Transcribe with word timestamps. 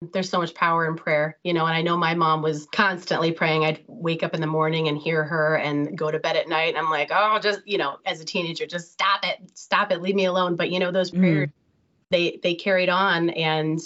there's 0.00 0.30
so 0.30 0.38
much 0.38 0.54
power 0.54 0.86
in 0.86 0.94
prayer, 0.94 1.38
you 1.42 1.52
know, 1.52 1.66
and 1.66 1.74
I 1.74 1.82
know 1.82 1.96
my 1.96 2.14
mom 2.14 2.40
was 2.40 2.66
constantly 2.72 3.32
praying. 3.32 3.64
I'd 3.64 3.82
wake 3.88 4.22
up 4.22 4.32
in 4.32 4.40
the 4.40 4.46
morning 4.46 4.86
and 4.88 4.96
hear 4.96 5.24
her 5.24 5.56
and 5.56 5.98
go 5.98 6.10
to 6.10 6.20
bed 6.20 6.36
at 6.36 6.48
night. 6.48 6.68
And 6.68 6.78
I'm 6.78 6.90
like, 6.90 7.10
oh, 7.12 7.38
just, 7.40 7.66
you 7.66 7.78
know, 7.78 7.98
as 8.06 8.20
a 8.20 8.24
teenager, 8.24 8.64
just 8.66 8.92
stop 8.92 9.24
it, 9.24 9.38
stop 9.54 9.90
it, 9.90 10.00
leave 10.00 10.14
me 10.14 10.26
alone. 10.26 10.54
But, 10.54 10.70
you 10.70 10.78
know, 10.78 10.92
those 10.92 11.10
mm. 11.10 11.18
prayers, 11.18 11.48
mm. 11.48 11.52
they, 12.10 12.38
they 12.42 12.54
carried 12.54 12.88
on. 12.88 13.30
And, 13.30 13.80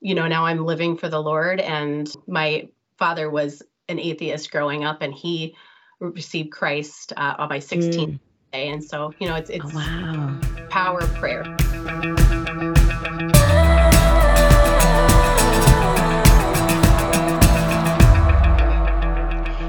you 0.00 0.14
know, 0.14 0.26
now 0.26 0.46
I'm 0.46 0.64
living 0.64 0.96
for 0.96 1.10
the 1.10 1.20
Lord. 1.20 1.60
And 1.60 2.10
my 2.26 2.68
father 2.96 3.28
was 3.28 3.62
an 3.90 3.98
atheist 3.98 4.50
growing 4.50 4.84
up 4.84 5.02
and 5.02 5.12
he 5.12 5.54
received 6.00 6.52
Christ 6.52 7.12
uh, 7.18 7.34
on 7.38 7.50
my 7.50 7.58
16th 7.58 7.94
mm. 7.94 8.20
day. 8.50 8.68
And 8.68 8.82
so, 8.82 9.12
you 9.18 9.28
know, 9.28 9.34
it's, 9.34 9.50
it's 9.50 9.64
oh, 9.66 9.76
wow. 9.76 10.40
power 10.70 11.00
of 11.00 11.14
prayer. 11.16 11.44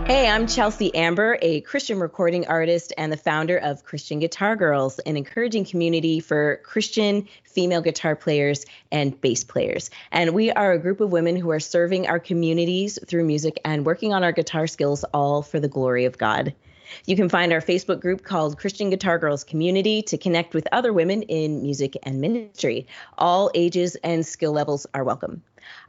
Hey, 0.08 0.30
I'm 0.30 0.46
Chelsea 0.46 0.94
Amber, 0.94 1.40
a 1.42 1.62
Christian 1.62 2.00
recording 2.00 2.46
artist 2.46 2.94
and 2.96 3.12
the 3.12 3.18
founder 3.18 3.58
of 3.58 3.84
Christian 3.84 4.20
Guitar 4.20 4.56
Girls, 4.56 5.00
an 5.00 5.18
encouraging 5.18 5.66
community 5.66 6.20
for 6.20 6.58
Christian 6.58 7.28
female 7.44 7.82
guitar 7.82 8.16
players 8.16 8.68
and 8.92 9.20
bass 9.20 9.44
players. 9.44 9.90
And 10.12 10.36
we 10.36 10.52
are 10.52 10.74
a 10.74 10.78
group 10.78 11.00
of 11.00 11.12
women 11.12 11.36
who 11.36 11.50
are 11.50 11.60
serving 11.60 12.08
our 12.08 12.20
communities 12.20 13.00
through 13.08 13.26
music 13.26 13.60
and 13.66 13.84
working 13.84 14.14
on 14.14 14.24
our 14.24 14.32
guitar 14.32 14.68
skills, 14.68 15.04
all 15.06 15.42
for 15.42 15.60
the 15.60 15.68
glory 15.68 16.06
of 16.06 16.20
God. 16.20 16.54
You 17.08 17.16
can 17.16 17.28
find 17.28 17.52
our 17.52 17.62
Facebook 17.62 18.00
group 18.00 18.24
called 18.24 18.60
Christian 18.60 18.92
Guitar 18.92 19.18
Girls 19.18 19.44
Community 19.44 20.04
to 20.04 20.20
connect 20.20 20.54
with 20.54 20.68
other 20.72 20.94
women 20.94 21.24
in 21.24 21.64
music 21.64 21.98
and 22.04 22.22
ministry. 22.22 22.86
All 23.18 23.50
ages 23.56 23.96
and 24.04 24.24
skill 24.24 24.52
levels 24.52 24.86
are 24.94 25.04
welcome. 25.04 25.42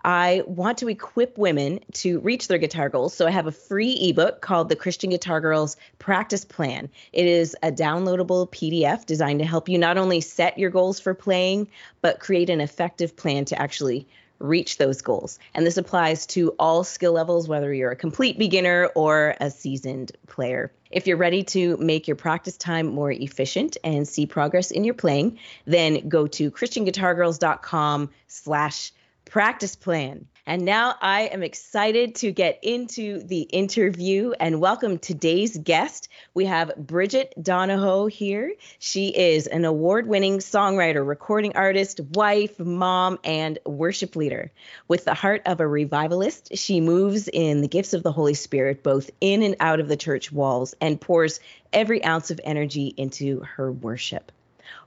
I 0.04 0.42
want 0.46 0.78
to 0.78 0.88
equip 0.88 1.36
women 1.36 1.80
to 1.94 2.20
reach 2.20 2.48
their 2.48 2.58
guitar 2.58 2.88
goals. 2.88 3.14
So 3.14 3.26
I 3.26 3.30
have 3.30 3.46
a 3.46 3.52
free 3.52 3.92
ebook 3.92 4.40
called 4.40 4.68
The 4.68 4.76
Christian 4.76 5.10
Guitar 5.10 5.40
Girls 5.40 5.76
Practice 5.98 6.44
Plan. 6.44 6.88
It 7.12 7.26
is 7.26 7.56
a 7.62 7.72
downloadable 7.72 8.50
PDF 8.50 9.06
designed 9.06 9.40
to 9.40 9.46
help 9.46 9.68
you 9.68 9.78
not 9.78 9.98
only 9.98 10.20
set 10.20 10.58
your 10.58 10.70
goals 10.70 11.00
for 11.00 11.14
playing, 11.14 11.68
but 12.02 12.20
create 12.20 12.50
an 12.50 12.60
effective 12.60 13.16
plan 13.16 13.44
to 13.46 13.60
actually 13.60 14.06
reach 14.38 14.78
those 14.78 15.02
goals. 15.02 15.38
And 15.54 15.66
this 15.66 15.76
applies 15.76 16.26
to 16.26 16.50
all 16.58 16.84
skill 16.84 17.12
levels, 17.12 17.48
whether 17.48 17.72
you're 17.72 17.90
a 17.90 17.96
complete 17.96 18.38
beginner 18.38 18.90
or 18.94 19.34
a 19.40 19.50
seasoned 19.50 20.12
player. 20.26 20.70
If 20.90 21.06
you're 21.06 21.16
ready 21.16 21.42
to 21.44 21.76
make 21.78 22.06
your 22.06 22.16
practice 22.16 22.56
time 22.56 22.86
more 22.86 23.10
efficient 23.10 23.76
and 23.82 24.06
see 24.06 24.26
progress 24.26 24.70
in 24.70 24.84
your 24.84 24.94
playing, 24.94 25.38
then 25.64 26.08
go 26.08 26.26
to 26.28 26.50
christianguitargirls.com 26.50 28.10
slash 28.28 28.92
practice 29.26 29.76
plan. 29.76 30.26
And 30.48 30.64
now 30.64 30.94
I 31.02 31.22
am 31.22 31.42
excited 31.42 32.14
to 32.16 32.30
get 32.30 32.60
into 32.62 33.18
the 33.18 33.40
interview 33.40 34.30
and 34.38 34.60
welcome 34.60 34.98
today's 34.98 35.58
guest. 35.58 36.08
We 36.34 36.44
have 36.44 36.70
Brigitte 36.76 37.34
Donoho 37.36 38.08
here. 38.08 38.54
She 38.78 39.08
is 39.08 39.48
an 39.48 39.64
award 39.64 40.06
winning 40.06 40.38
songwriter, 40.38 41.04
recording 41.04 41.56
artist, 41.56 42.00
wife, 42.12 42.60
mom, 42.60 43.18
and 43.24 43.58
worship 43.66 44.14
leader. 44.14 44.52
With 44.86 45.04
the 45.04 45.14
heart 45.14 45.42
of 45.46 45.58
a 45.58 45.66
revivalist, 45.66 46.56
she 46.56 46.80
moves 46.80 47.26
in 47.26 47.60
the 47.60 47.68
gifts 47.68 47.92
of 47.92 48.04
the 48.04 48.12
Holy 48.12 48.34
Spirit, 48.34 48.84
both 48.84 49.10
in 49.20 49.42
and 49.42 49.56
out 49.58 49.80
of 49.80 49.88
the 49.88 49.96
church 49.96 50.30
walls, 50.30 50.76
and 50.80 51.00
pours 51.00 51.40
every 51.72 52.04
ounce 52.04 52.30
of 52.30 52.40
energy 52.44 52.94
into 52.96 53.40
her 53.40 53.72
worship. 53.72 54.30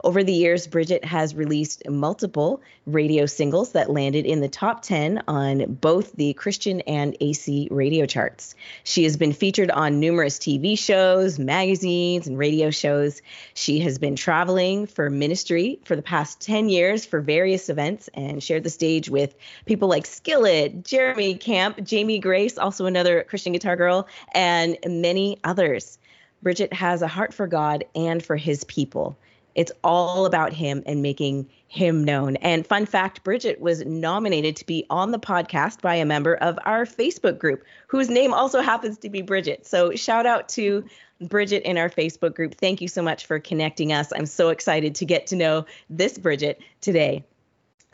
Over 0.03 0.23
the 0.23 0.33
years, 0.33 0.67
Brigitte 0.67 1.03
has 1.03 1.35
released 1.35 1.87
multiple 1.89 2.61
radio 2.85 3.25
singles 3.25 3.73
that 3.73 3.89
landed 3.89 4.25
in 4.25 4.39
the 4.39 4.47
top 4.47 4.81
10 4.81 5.23
on 5.27 5.73
both 5.73 6.13
the 6.13 6.33
Christian 6.33 6.81
and 6.81 7.17
AC 7.19 7.67
radio 7.69 8.05
charts. 8.05 8.55
She 8.83 9.03
has 9.03 9.17
been 9.17 9.33
featured 9.33 9.71
on 9.71 9.99
numerous 9.99 10.37
TV 10.37 10.77
shows, 10.77 11.37
magazines, 11.37 12.27
and 12.27 12.37
radio 12.37 12.69
shows. 12.69 13.21
She 13.53 13.79
has 13.81 13.99
been 13.99 14.15
traveling 14.15 14.87
for 14.87 15.09
ministry 15.09 15.79
for 15.83 15.95
the 15.95 16.01
past 16.01 16.39
10 16.41 16.69
years 16.69 17.05
for 17.05 17.19
various 17.19 17.69
events 17.69 18.09
and 18.13 18.41
shared 18.41 18.63
the 18.63 18.69
stage 18.69 19.09
with 19.09 19.35
people 19.65 19.89
like 19.89 20.05
Skillet, 20.05 20.85
Jeremy 20.85 21.35
Camp, 21.35 21.83
Jamie 21.83 22.19
Grace, 22.19 22.57
also 22.57 22.85
another 22.85 23.23
Christian 23.23 23.53
guitar 23.53 23.75
girl, 23.75 24.07
and 24.33 24.77
many 24.85 25.39
others. 25.43 25.97
Brigitte 26.41 26.73
has 26.73 27.01
a 27.01 27.07
heart 27.07 27.33
for 27.33 27.47
God 27.47 27.83
and 27.95 28.23
for 28.23 28.37
his 28.37 28.63
people. 28.63 29.17
It's 29.55 29.71
all 29.83 30.25
about 30.25 30.53
him 30.53 30.83
and 30.85 31.01
making 31.01 31.49
him 31.67 32.03
known. 32.03 32.35
And 32.37 32.65
fun 32.65 32.85
fact 32.85 33.23
Brigitte 33.23 33.61
was 33.61 33.85
nominated 33.85 34.55
to 34.57 34.65
be 34.65 34.85
on 34.89 35.11
the 35.11 35.19
podcast 35.19 35.81
by 35.81 35.95
a 35.95 36.05
member 36.05 36.35
of 36.35 36.57
our 36.65 36.85
Facebook 36.85 37.37
group, 37.37 37.63
whose 37.87 38.09
name 38.09 38.33
also 38.33 38.61
happens 38.61 38.97
to 38.99 39.09
be 39.09 39.21
Bridget. 39.21 39.65
So 39.65 39.95
shout 39.95 40.25
out 40.25 40.49
to 40.49 40.85
Bridget 41.21 41.63
in 41.63 41.77
our 41.77 41.89
Facebook 41.89 42.33
group. 42.33 42.55
Thank 42.55 42.81
you 42.81 42.87
so 42.87 43.01
much 43.01 43.25
for 43.25 43.39
connecting 43.39 43.91
us. 43.91 44.11
I'm 44.15 44.25
so 44.25 44.49
excited 44.49 44.95
to 44.95 45.05
get 45.05 45.27
to 45.27 45.35
know 45.35 45.65
this 45.89 46.17
Brigitte 46.17 46.61
today. 46.81 47.23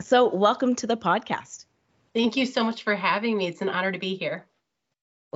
So, 0.00 0.28
welcome 0.28 0.74
to 0.76 0.86
the 0.86 0.96
podcast. 0.96 1.64
Thank 2.14 2.36
you 2.36 2.46
so 2.46 2.62
much 2.62 2.82
for 2.82 2.94
having 2.94 3.36
me. 3.36 3.46
It's 3.46 3.62
an 3.62 3.68
honor 3.70 3.92
to 3.92 3.98
be 3.98 4.14
here. 4.14 4.46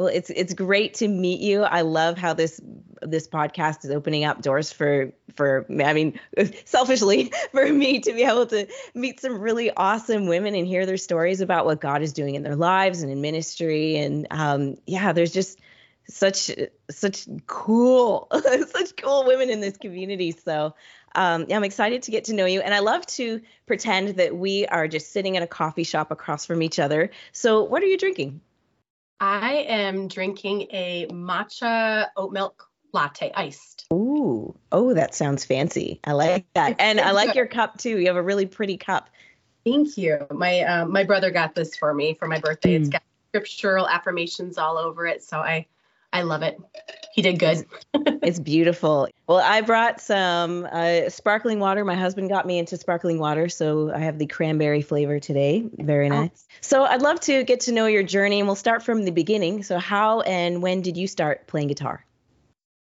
Well, 0.00 0.08
it's 0.08 0.30
it's 0.30 0.54
great 0.54 0.94
to 0.94 1.08
meet 1.08 1.40
you. 1.40 1.62
I 1.62 1.82
love 1.82 2.16
how 2.16 2.32
this 2.32 2.58
this 3.02 3.28
podcast 3.28 3.84
is 3.84 3.90
opening 3.90 4.24
up 4.24 4.40
doors 4.40 4.72
for 4.72 5.12
for 5.36 5.66
I 5.68 5.92
mean, 5.92 6.18
selfishly 6.64 7.34
for 7.52 7.70
me 7.70 8.00
to 8.00 8.14
be 8.14 8.22
able 8.22 8.46
to 8.46 8.66
meet 8.94 9.20
some 9.20 9.38
really 9.38 9.70
awesome 9.70 10.26
women 10.26 10.54
and 10.54 10.66
hear 10.66 10.86
their 10.86 10.96
stories 10.96 11.42
about 11.42 11.66
what 11.66 11.82
God 11.82 12.00
is 12.00 12.14
doing 12.14 12.34
in 12.34 12.42
their 12.42 12.56
lives 12.56 13.02
and 13.02 13.12
in 13.12 13.20
ministry. 13.20 13.98
And 13.98 14.26
um, 14.30 14.76
yeah, 14.86 15.12
there's 15.12 15.32
just 15.32 15.60
such 16.08 16.50
such 16.90 17.28
cool 17.46 18.26
such 18.68 18.96
cool 18.96 19.26
women 19.26 19.50
in 19.50 19.60
this 19.60 19.76
community. 19.76 20.32
So 20.32 20.74
um, 21.14 21.44
I'm 21.52 21.64
excited 21.64 22.04
to 22.04 22.10
get 22.10 22.24
to 22.24 22.32
know 22.32 22.46
you, 22.46 22.62
and 22.62 22.72
I 22.72 22.78
love 22.78 23.04
to 23.08 23.42
pretend 23.66 24.16
that 24.16 24.34
we 24.34 24.64
are 24.64 24.88
just 24.88 25.12
sitting 25.12 25.34
in 25.34 25.42
a 25.42 25.46
coffee 25.46 25.84
shop 25.84 26.10
across 26.10 26.46
from 26.46 26.62
each 26.62 26.78
other. 26.78 27.10
So, 27.32 27.64
what 27.64 27.82
are 27.82 27.86
you 27.86 27.98
drinking? 27.98 28.40
I 29.20 29.66
am 29.68 30.08
drinking 30.08 30.68
a 30.70 31.06
matcha 31.10 32.08
oat 32.16 32.32
milk 32.32 32.68
latte 32.92 33.30
iced. 33.34 33.86
Ooh, 33.92 34.54
oh, 34.72 34.94
that 34.94 35.14
sounds 35.14 35.44
fancy. 35.44 36.00
I 36.04 36.12
like 36.12 36.46
that, 36.54 36.76
and 36.78 37.00
I 37.00 37.10
like 37.12 37.34
your 37.34 37.46
cup 37.46 37.78
too. 37.78 37.98
You 37.98 38.06
have 38.06 38.16
a 38.16 38.22
really 38.22 38.46
pretty 38.46 38.76
cup. 38.76 39.10
Thank 39.64 39.98
you. 39.98 40.26
My 40.30 40.62
um, 40.62 40.90
my 40.90 41.04
brother 41.04 41.30
got 41.30 41.54
this 41.54 41.76
for 41.76 41.92
me 41.92 42.14
for 42.14 42.26
my 42.26 42.40
birthday. 42.40 42.76
Mm. 42.76 42.80
It's 42.80 42.88
got 42.88 43.02
scriptural 43.28 43.88
affirmations 43.88 44.58
all 44.58 44.78
over 44.78 45.06
it, 45.06 45.22
so 45.22 45.38
I 45.38 45.66
I 46.12 46.22
love 46.22 46.42
it. 46.42 46.58
He 47.14 47.22
did 47.22 47.38
good. 47.38 47.66
it's 48.22 48.40
beautiful. 48.40 49.08
Well, 49.28 49.38
I 49.38 49.60
brought 49.60 50.00
some 50.00 50.66
uh, 50.70 51.08
sparkling 51.08 51.60
water. 51.60 51.84
My 51.84 51.94
husband 51.94 52.28
got 52.28 52.46
me 52.46 52.58
into 52.58 52.76
sparkling 52.76 53.18
water, 53.18 53.48
so 53.48 53.92
I 53.92 53.98
have 53.98 54.18
the 54.18 54.26
cranberry 54.26 54.82
flavor 54.82 55.20
today. 55.20 55.64
Very 55.78 56.06
oh. 56.06 56.22
nice. 56.22 56.30
Oh. 56.34 56.54
So 56.60 56.84
I'd 56.84 57.02
love 57.02 57.20
to 57.20 57.44
get 57.44 57.60
to 57.60 57.72
know 57.72 57.86
your 57.86 58.02
journey, 58.02 58.40
and 58.40 58.48
we'll 58.48 58.56
start 58.56 58.82
from 58.82 59.04
the 59.04 59.12
beginning. 59.12 59.62
So, 59.62 59.78
how 59.78 60.20
and 60.22 60.62
when 60.62 60.82
did 60.82 60.96
you 60.96 61.06
start 61.06 61.46
playing 61.46 61.68
guitar? 61.68 62.04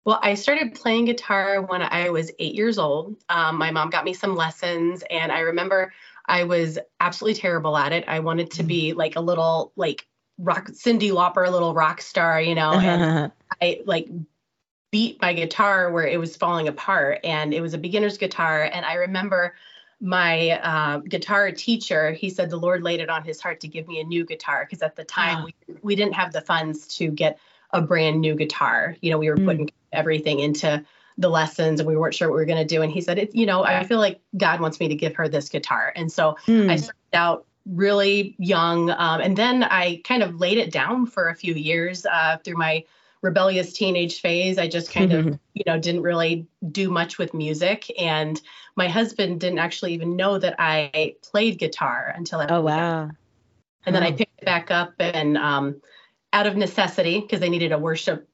Well, 0.05 0.19
I 0.23 0.35
started 0.35 0.75
playing 0.75 1.05
guitar 1.05 1.61
when 1.61 1.81
I 1.81 2.09
was 2.09 2.31
eight 2.39 2.55
years 2.55 2.77
old. 2.77 3.17
Um, 3.27 3.57
my 3.57 3.71
mom 3.71 3.89
got 3.89 4.05
me 4.05 4.13
some 4.13 4.35
lessons, 4.35 5.03
and 5.09 5.31
I 5.31 5.39
remember 5.39 5.93
I 6.25 6.43
was 6.43 6.79
absolutely 6.99 7.41
terrible 7.41 7.75
at 7.75 7.91
it. 7.91 8.05
I 8.07 8.19
wanted 8.19 8.51
to 8.51 8.63
mm. 8.63 8.67
be 8.67 8.93
like 8.93 9.15
a 9.17 9.21
little 9.21 9.73
like 9.75 10.07
rock 10.39 10.69
Cyndi 10.69 11.11
Lauper, 11.11 11.51
little 11.51 11.73
rock 11.73 12.01
star, 12.01 12.41
you 12.41 12.55
know, 12.55 12.71
and 12.71 13.31
I 13.61 13.81
like 13.85 14.09
beat 14.91 15.21
my 15.21 15.33
guitar 15.33 15.91
where 15.91 16.07
it 16.07 16.19
was 16.19 16.35
falling 16.35 16.67
apart 16.67 17.19
and 17.23 17.53
it 17.53 17.61
was 17.61 17.73
a 17.73 17.77
beginner's 17.77 18.17
guitar 18.17 18.63
and 18.63 18.85
I 18.85 18.95
remember 18.95 19.53
my 20.01 20.51
uh, 20.51 20.97
guitar 20.99 21.51
teacher 21.51 22.11
he 22.11 22.29
said 22.29 22.49
the 22.49 22.57
lord 22.57 22.81
laid 22.81 23.01
it 23.01 23.09
on 23.09 23.23
his 23.23 23.41
heart 23.41 23.59
to 23.59 23.67
give 23.67 23.87
me 23.87 23.99
a 23.99 24.03
new 24.03 24.25
guitar 24.25 24.65
because 24.65 24.81
at 24.81 24.95
the 24.95 25.03
time 25.03 25.43
we, 25.43 25.53
we 25.81 25.95
didn't 25.95 26.13
have 26.13 26.31
the 26.31 26.41
funds 26.41 26.87
to 26.87 27.09
get 27.11 27.37
a 27.71 27.81
brand 27.81 28.19
new 28.21 28.33
guitar 28.33 28.95
you 29.01 29.11
know 29.11 29.17
we 29.17 29.29
were 29.29 29.35
mm. 29.35 29.45
putting 29.45 29.69
everything 29.91 30.39
into 30.39 30.83
the 31.17 31.29
lessons 31.29 31.81
and 31.81 31.87
we 31.87 31.97
weren't 31.97 32.15
sure 32.15 32.29
what 32.29 32.35
we 32.35 32.41
were 32.41 32.45
going 32.45 32.65
to 32.65 32.75
do 32.75 32.81
and 32.81 32.93
he 32.93 33.01
said 33.01 33.19
it 33.19 33.35
you 33.35 33.45
know 33.45 33.63
i 33.65 33.83
feel 33.83 33.99
like 33.99 34.21
god 34.37 34.61
wants 34.61 34.79
me 34.79 34.87
to 34.87 34.95
give 34.95 35.13
her 35.15 35.27
this 35.27 35.49
guitar 35.49 35.91
and 35.97 36.09
so 36.09 36.37
mm. 36.47 36.69
i 36.71 36.77
started 36.77 36.95
out 37.13 37.45
really 37.69 38.35
young. 38.37 38.89
Um, 38.91 39.21
and 39.21 39.37
then 39.37 39.63
I 39.63 40.01
kind 40.03 40.23
of 40.23 40.39
laid 40.39 40.57
it 40.57 40.71
down 40.71 41.05
for 41.05 41.29
a 41.29 41.35
few 41.35 41.53
years 41.53 42.05
uh, 42.05 42.37
through 42.43 42.57
my 42.57 42.83
rebellious 43.21 43.73
teenage 43.73 44.21
phase. 44.21 44.57
I 44.57 44.67
just 44.67 44.91
kind 44.91 45.13
of, 45.13 45.25
you 45.53 45.63
know, 45.65 45.79
didn't 45.79 46.01
really 46.01 46.47
do 46.71 46.89
much 46.89 47.17
with 47.17 47.33
music. 47.33 47.91
And 47.99 48.41
my 48.75 48.87
husband 48.87 49.39
didn't 49.41 49.59
actually 49.59 49.93
even 49.93 50.15
know 50.15 50.37
that 50.37 50.55
I 50.57 51.15
played 51.21 51.59
guitar 51.59 52.13
until 52.15 52.39
I. 52.39 52.47
Oh, 52.49 52.61
wow. 52.61 53.09
And 53.85 53.95
then 53.95 54.03
I 54.03 54.11
picked 54.11 54.39
it 54.39 54.45
back 54.45 54.71
up 54.71 54.93
and 54.99 55.37
um, 55.37 55.81
out 56.33 56.45
of 56.45 56.55
necessity, 56.55 57.21
because 57.21 57.39
they 57.39 57.49
needed 57.49 57.71
a 57.71 57.77
worship. 57.77 58.27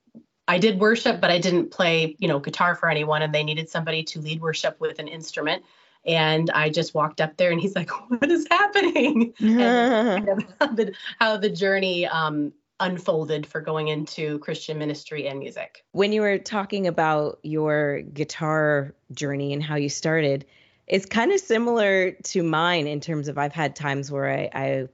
I 0.48 0.60
did 0.60 0.80
worship, 0.80 1.22
but 1.22 1.32
I 1.32 1.40
didn't 1.40 1.72
play, 1.72 2.16
you 2.20 2.28
know, 2.28 2.40
guitar 2.40 2.76
for 2.76 2.90
anyone, 2.90 3.22
and 3.22 3.34
they 3.34 3.44
needed 3.44 3.70
somebody 3.70 4.04
to 4.04 4.20
lead 4.20 4.42
worship 4.42 4.80
with 4.80 5.00
an 5.00 5.08
instrument 5.08 5.64
And 6.06 6.52
I 6.52 6.70
just 6.70 6.94
walked 6.94 7.22
up 7.22 7.38
there 7.38 7.52
and 7.52 7.60
he's 7.60 7.76
like, 7.76 7.90
What 8.10 8.30
is 8.30 8.48
happening? 8.50 9.34
and 9.40 10.46
how, 10.60 10.68
the, 10.68 10.94
how 11.20 11.38
the 11.38 11.50
journey 11.50 12.06
um, 12.06 12.54
unfolded 12.80 13.46
for 13.46 13.62
going 13.62 13.88
into 13.88 14.40
Christian 14.40 14.78
ministry 14.78 15.28
and 15.28 15.40
music. 15.40 15.84
When 15.92 16.12
you 16.12 16.22
were 16.22 16.38
talking 16.38 16.88
about 16.88 17.40
your 17.44 18.02
guitar 18.02 18.94
journey 19.14 19.54
and 19.54 19.64
how 19.64 19.76
you 19.76 19.90
started, 19.90 20.46
it's 20.88 21.06
kind 21.06 21.32
of 21.32 21.40
similar 21.40 22.12
to 22.12 22.44
mine 22.44 22.88
in 22.88 23.00
terms 23.00 23.28
of 23.28 23.38
I've 23.38 23.54
had 23.54 23.76
times 23.76 24.12
where 24.12 24.30
I, 24.30 24.50
I 24.54 24.88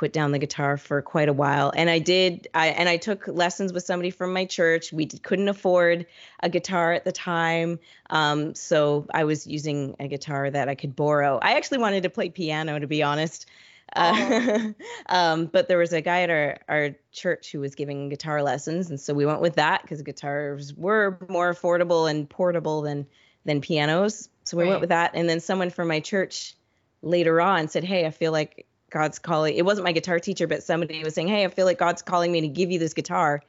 put 0.00 0.14
down 0.14 0.32
the 0.32 0.38
guitar 0.38 0.78
for 0.78 1.02
quite 1.02 1.28
a 1.28 1.32
while. 1.34 1.70
And 1.76 1.90
i 1.90 1.98
did 1.98 2.48
i 2.54 2.68
and 2.68 2.88
i 2.88 2.96
took 2.96 3.28
lessons 3.28 3.70
with 3.70 3.84
somebody 3.84 4.10
from 4.10 4.32
my 4.32 4.46
church. 4.46 4.94
We 4.94 5.04
couldn't 5.04 5.48
afford 5.48 6.06
a 6.42 6.48
guitar 6.48 6.94
at 6.94 7.04
the 7.04 7.12
time 7.12 7.78
um, 8.08 8.54
so 8.54 9.06
i 9.12 9.24
was 9.24 9.46
using 9.46 9.96
a 10.00 10.08
guitar 10.08 10.50
that 10.50 10.70
i 10.70 10.74
could 10.74 10.96
borrow. 10.96 11.38
I 11.42 11.52
actually 11.52 11.78
wanted 11.78 12.04
to 12.04 12.10
play 12.10 12.30
piano 12.30 12.78
to 12.78 12.86
be 12.86 13.02
honest. 13.02 13.44
Uh, 13.94 14.70
um, 15.06 15.46
but 15.46 15.68
there 15.68 15.76
was 15.76 15.92
a 15.92 16.00
guy 16.00 16.22
at 16.22 16.30
our, 16.30 16.58
our 16.66 16.90
church 17.12 17.52
who 17.52 17.60
was 17.60 17.74
giving 17.74 18.08
guitar 18.08 18.42
lessons 18.42 18.88
and 18.88 18.98
so 18.98 19.12
we 19.12 19.26
went 19.26 19.42
with 19.42 19.56
that 19.56 19.82
because 19.82 20.00
guitars 20.00 20.72
were 20.72 21.18
more 21.28 21.52
affordable 21.52 22.10
and 22.10 22.26
portable 22.30 22.80
than 22.80 23.06
than 23.44 23.60
pianos. 23.60 24.30
So 24.44 24.56
we 24.56 24.62
right. 24.62 24.70
went 24.70 24.80
with 24.80 24.90
that. 24.90 25.10
And 25.14 25.28
then 25.28 25.40
someone 25.40 25.68
from 25.68 25.88
my 25.88 26.00
church 26.00 26.54
later 27.02 27.40
on 27.40 27.68
said 27.68 27.82
hey 27.82 28.04
i 28.04 28.10
feel 28.10 28.32
like 28.32 28.66
God's 28.90 29.18
calling. 29.18 29.54
It 29.54 29.64
wasn't 29.64 29.84
my 29.84 29.92
guitar 29.92 30.18
teacher, 30.18 30.46
but 30.46 30.62
somebody 30.62 31.02
was 31.02 31.14
saying, 31.14 31.28
"Hey, 31.28 31.44
I 31.44 31.48
feel 31.48 31.66
like 31.66 31.78
God's 31.78 32.02
calling 32.02 32.32
me 32.32 32.40
to 32.42 32.48
give 32.48 32.70
you 32.70 32.78
this 32.78 32.94
guitar." 32.94 33.42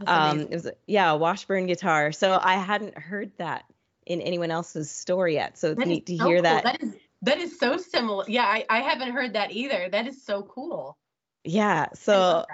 Oh, 0.00 0.04
um, 0.06 0.40
it 0.40 0.50
was 0.50 0.68
yeah, 0.86 1.10
a 1.10 1.16
Washburn 1.16 1.66
guitar. 1.66 2.12
So 2.12 2.38
I 2.42 2.54
hadn't 2.54 2.96
heard 2.98 3.32
that 3.38 3.64
in 4.06 4.20
anyone 4.20 4.50
else's 4.50 4.90
story 4.90 5.34
yet. 5.34 5.58
So 5.58 5.72
it's 5.72 5.86
neat 5.86 6.06
to 6.06 6.16
so 6.16 6.26
hear 6.26 6.36
cool. 6.36 6.42
that. 6.42 6.64
That 6.64 6.82
is 6.82 6.96
that 7.22 7.38
is 7.38 7.58
so 7.58 7.76
similar. 7.76 8.24
Yeah, 8.28 8.44
I, 8.44 8.64
I 8.70 8.80
haven't 8.80 9.12
heard 9.12 9.34
that 9.34 9.52
either. 9.52 9.88
That 9.90 10.06
is 10.06 10.24
so 10.24 10.42
cool. 10.42 10.96
Yeah. 11.44 11.86
So 11.94 12.44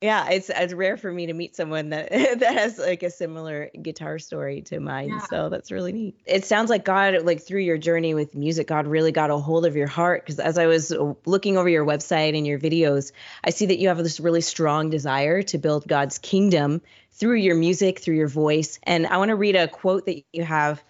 yeah 0.00 0.28
it's 0.30 0.48
it's 0.48 0.72
rare 0.72 0.96
for 0.96 1.12
me 1.12 1.26
to 1.26 1.32
meet 1.32 1.56
someone 1.56 1.88
that 1.88 2.10
that 2.10 2.52
has 2.52 2.78
like 2.78 3.02
a 3.02 3.10
similar 3.10 3.70
guitar 3.82 4.18
story 4.18 4.62
to 4.62 4.78
mine 4.78 5.08
yeah. 5.08 5.20
so 5.28 5.48
that's 5.48 5.72
really 5.72 5.92
neat 5.92 6.16
it 6.24 6.44
sounds 6.44 6.70
like 6.70 6.84
god 6.84 7.22
like 7.22 7.42
through 7.42 7.60
your 7.60 7.78
journey 7.78 8.14
with 8.14 8.34
music 8.34 8.68
god 8.68 8.86
really 8.86 9.12
got 9.12 9.30
a 9.30 9.36
hold 9.36 9.66
of 9.66 9.74
your 9.74 9.86
heart 9.86 10.24
because 10.24 10.38
as 10.38 10.56
i 10.58 10.66
was 10.66 10.94
looking 11.24 11.56
over 11.56 11.68
your 11.68 11.84
website 11.84 12.36
and 12.36 12.46
your 12.46 12.58
videos 12.58 13.12
i 13.42 13.50
see 13.50 13.66
that 13.66 13.78
you 13.78 13.88
have 13.88 13.98
this 13.98 14.20
really 14.20 14.40
strong 14.40 14.90
desire 14.90 15.42
to 15.42 15.58
build 15.58 15.86
god's 15.88 16.18
kingdom 16.18 16.80
through 17.12 17.36
your 17.36 17.56
music 17.56 17.98
through 17.98 18.16
your 18.16 18.28
voice 18.28 18.78
and 18.84 19.06
i 19.06 19.16
want 19.16 19.30
to 19.30 19.36
read 19.36 19.56
a 19.56 19.66
quote 19.66 20.06
that 20.06 20.22
you 20.32 20.44
have 20.44 20.82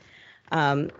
um, 0.50 0.90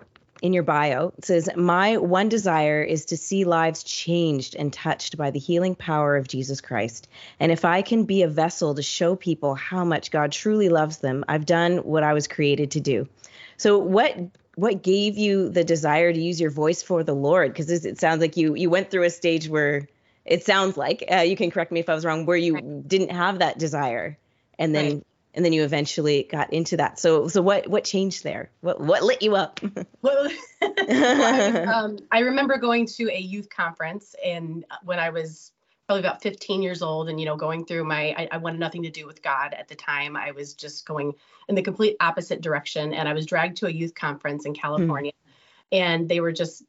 in 0.43 0.53
your 0.53 0.63
bio. 0.63 1.13
It 1.19 1.25
says, 1.25 1.51
My 1.57 1.97
one 1.97 2.29
desire 2.29 2.83
is 2.83 3.07
to 3.07 3.17
see 3.17 3.45
lives 3.45 3.83
changed 3.83 4.55
and 4.55 4.73
touched 4.73 5.17
by 5.17 5.31
the 5.31 5.39
healing 5.39 5.75
power 5.75 6.17
of 6.17 6.29
Jesus 6.29 6.61
Christ. 6.61 7.09
And 7.41 7.53
if 7.53 7.65
I 7.65 7.83
can 7.83 8.05
be 8.05 8.23
a 8.23 8.29
vessel 8.29 8.75
to 8.75 8.83
show 8.83 9.17
people 9.17 9.55
how 9.55 9.85
much 9.85 10.11
God 10.11 10.33
truly 10.33 10.69
loves 10.69 10.99
them, 10.99 11.25
I've 11.29 11.47
done 11.47 11.79
what 11.79 12.03
I 12.03 12.13
was 12.13 12.29
created 12.29 12.73
to 12.73 12.81
do. 12.81 13.09
So, 13.57 13.79
what 13.79 14.17
what 14.55 14.83
gave 14.83 15.17
you 15.17 15.49
the 15.51 15.63
desire 15.63 16.13
to 16.13 16.21
use 16.21 16.41
your 16.41 16.51
voice 16.51 16.83
for 16.83 17.05
the 17.05 17.15
Lord? 17.15 17.53
Because 17.53 17.85
it 17.85 17.99
sounds 18.01 18.21
like 18.21 18.37
you 18.37 18.55
you 18.55 18.71
went 18.71 18.91
through 18.91 19.05
a 19.05 19.11
stage 19.11 19.49
where 19.49 19.89
it 20.25 20.45
sounds 20.45 20.77
like 20.77 21.05
uh, 21.11 21.21
you 21.21 21.37
can 21.37 21.51
correct 21.51 21.73
me 21.73 21.81
if 21.81 21.89
I 21.89 21.95
was 21.95 22.05
wrong, 22.05 22.27
where 22.27 22.37
you 22.37 22.55
right. 22.55 22.89
didn't 22.89 23.11
have 23.11 23.39
that 23.39 23.59
desire, 23.59 24.19
and 24.59 24.75
then 24.75 24.87
right 24.87 25.05
and 25.35 25.45
then 25.45 25.53
you 25.53 25.63
eventually 25.65 26.27
got 26.31 26.53
into 26.53 26.77
that. 26.79 26.99
So 26.99 27.29
so 27.29 27.43
what 27.43 27.69
what 27.69 27.85
changed 27.85 28.25
there? 28.25 28.51
What 28.61 28.81
what 28.81 29.03
lit 29.03 29.23
you 29.23 29.37
up? 29.37 29.61
well, 30.03 30.29
I, 30.63 31.65
um, 31.73 31.99
I 32.11 32.21
remember 32.21 32.59
going 32.59 32.87
to 32.87 33.11
a 33.11 33.19
youth 33.19 33.49
conference 33.49 34.15
and 34.25 34.65
when 34.85 34.99
I 34.99 35.11
was 35.11 35.53
probably 35.89 36.01
about 36.01 36.21
15 36.21 36.61
years 36.61 36.83
old 36.83 37.09
and 37.09 37.19
you 37.19 37.25
know 37.25 37.35
going 37.35 37.65
through 37.65 37.83
my 37.83 38.15
I, 38.17 38.29
I, 38.33 38.37
wanted 38.37 38.61
nothing 38.61 38.83
to 38.83 38.91
do 38.91 39.07
with 39.07 39.23
god 39.23 39.55
at 39.55 39.69
the 39.69 39.75
time 39.75 40.17
i 40.17 40.33
was 40.33 40.53
just 40.53 40.87
going 40.87 41.15
in 41.49 41.55
the 41.55 41.63
complete 41.63 41.97
opposite 41.99 42.43
direction 42.43 42.93
and 42.93 43.09
i 43.09 43.15
was 43.15 43.25
dragged 43.25 43.57
to 43.59 43.69
a 43.69 43.71
youth 43.71 43.95
conference 43.95 44.45
in 44.45 44.53
california 44.53 45.13
mm. 45.13 45.79
and 45.79 46.07
they 46.07 46.21
were 46.21 46.31
just 46.31 46.63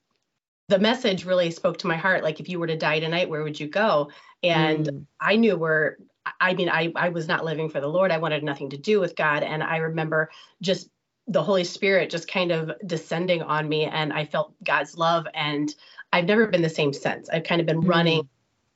the 0.69 0.79
message 0.79 1.25
really 1.25 1.51
spoke 1.51 1.79
to 1.79 1.87
my 1.87 1.97
heart 1.97 2.23
like 2.23 2.39
if 2.39 2.47
you 2.47 2.59
were 2.59 2.67
to 2.67 2.77
die 2.77 3.01
tonight 3.01 3.29
where 3.29 3.43
would 3.43 3.59
you 3.59 3.67
go 3.67 4.09
and 4.41 4.85
mm. 4.87 5.05
i 5.19 5.35
knew 5.35 5.57
where 5.57 5.97
I 6.39 6.53
mean, 6.53 6.69
I, 6.69 6.91
I 6.95 7.09
was 7.09 7.27
not 7.27 7.45
living 7.45 7.69
for 7.69 7.79
the 7.79 7.87
Lord. 7.87 8.11
I 8.11 8.17
wanted 8.17 8.43
nothing 8.43 8.69
to 8.71 8.77
do 8.77 8.99
with 8.99 9.15
God. 9.15 9.43
And 9.43 9.63
I 9.63 9.77
remember 9.77 10.29
just 10.61 10.89
the 11.27 11.43
Holy 11.43 11.63
Spirit 11.63 12.09
just 12.09 12.27
kind 12.27 12.51
of 12.51 12.71
descending 12.85 13.41
on 13.43 13.69
me, 13.69 13.85
and 13.85 14.11
I 14.11 14.25
felt 14.25 14.53
God's 14.63 14.97
love. 14.97 15.27
And 15.33 15.73
I've 16.11 16.25
never 16.25 16.47
been 16.47 16.61
the 16.61 16.69
same 16.69 16.91
since. 16.91 17.29
I've 17.29 17.43
kind 17.43 17.61
of 17.61 17.67
been 17.67 17.81
mm-hmm. 17.81 17.89
running, 17.89 18.29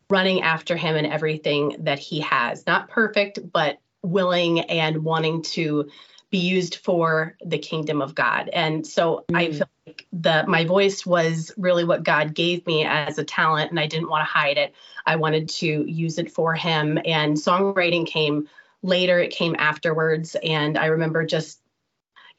running 0.10 0.42
after 0.42 0.76
Him 0.76 0.96
and 0.96 1.08
everything 1.08 1.78
that 1.80 2.00
He 2.00 2.20
has. 2.22 2.66
Not 2.68 2.90
perfect, 2.90 3.40
but 3.52 3.80
willing 4.04 4.60
and 4.60 5.04
wanting 5.04 5.42
to 5.42 5.90
be 6.34 6.40
used 6.40 6.78
for 6.78 7.38
the 7.46 7.60
kingdom 7.60 8.02
of 8.02 8.16
God. 8.16 8.50
And 8.52 8.88
so 8.88 9.24
mm. 9.30 9.38
I 9.38 9.52
feel 9.52 9.70
like 9.86 10.08
the 10.12 10.44
my 10.48 10.66
voice 10.66 11.06
was 11.06 11.54
really 11.58 11.84
what 11.84 12.02
God 12.02 12.34
gave 12.34 12.66
me 12.66 12.86
as 12.86 13.20
a 13.20 13.24
talent 13.24 13.70
and 13.70 13.80
I 13.80 13.86
didn't 13.86 14.10
want 14.10 14.28
to 14.28 14.34
hide 14.34 14.58
it. 14.58 14.74
I 15.06 15.18
wanted 15.18 15.48
to 15.50 15.68
use 15.68 16.18
it 16.18 16.32
for 16.32 16.56
him 16.56 16.98
and 17.06 17.38
songwriting 17.38 18.08
came 18.08 18.50
later, 18.82 19.20
it 19.20 19.30
came 19.30 19.56
afterwards 19.60 20.36
and 20.42 20.76
I 20.76 20.88
remember 20.88 21.24
just 21.24 21.60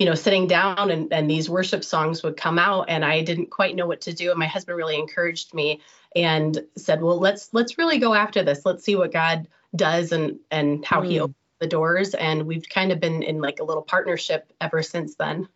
you 0.01 0.07
know 0.07 0.17
sitting 0.17 0.49
down 0.49 0.91
and, 0.91 1.13
and 1.13 1.31
these 1.31 1.49
worship 1.49 1.85
songs 1.85 2.25
would 2.25 2.37
come 2.37 2.59
out 2.59 2.87
and 2.89 3.05
i 3.05 3.23
didn't 3.23 3.49
quite 3.49 3.77
know 3.77 3.87
what 3.87 4.01
to 4.01 4.13
do 4.13 4.31
and 4.31 4.41
my 4.41 4.47
husband 4.49 4.77
really 4.77 4.99
encouraged 4.99 5.55
me 5.55 5.81
and 6.17 6.65
said 6.77 7.01
well 7.01 7.21
let's 7.21 7.49
let's 7.53 7.79
really 7.79 7.99
go 7.99 8.13
after 8.13 8.43
this 8.43 8.67
let's 8.67 8.83
see 8.83 8.97
what 8.97 9.13
god 9.13 9.47
does 9.77 10.11
and 10.11 10.41
and 10.51 10.85
how 10.85 11.01
mm. 11.01 11.07
he 11.07 11.21
opens 11.21 11.44
the 11.61 11.67
doors 11.67 12.15
and 12.15 12.47
we've 12.47 12.69
kind 12.69 12.93
of 12.93 13.01
been 13.01 13.23
in 13.23 13.41
like 13.41 13.61
a 13.61 13.65
little 13.65 13.83
partnership 13.83 14.53
ever 14.61 14.83
since 14.83 15.15
then. 15.17 15.49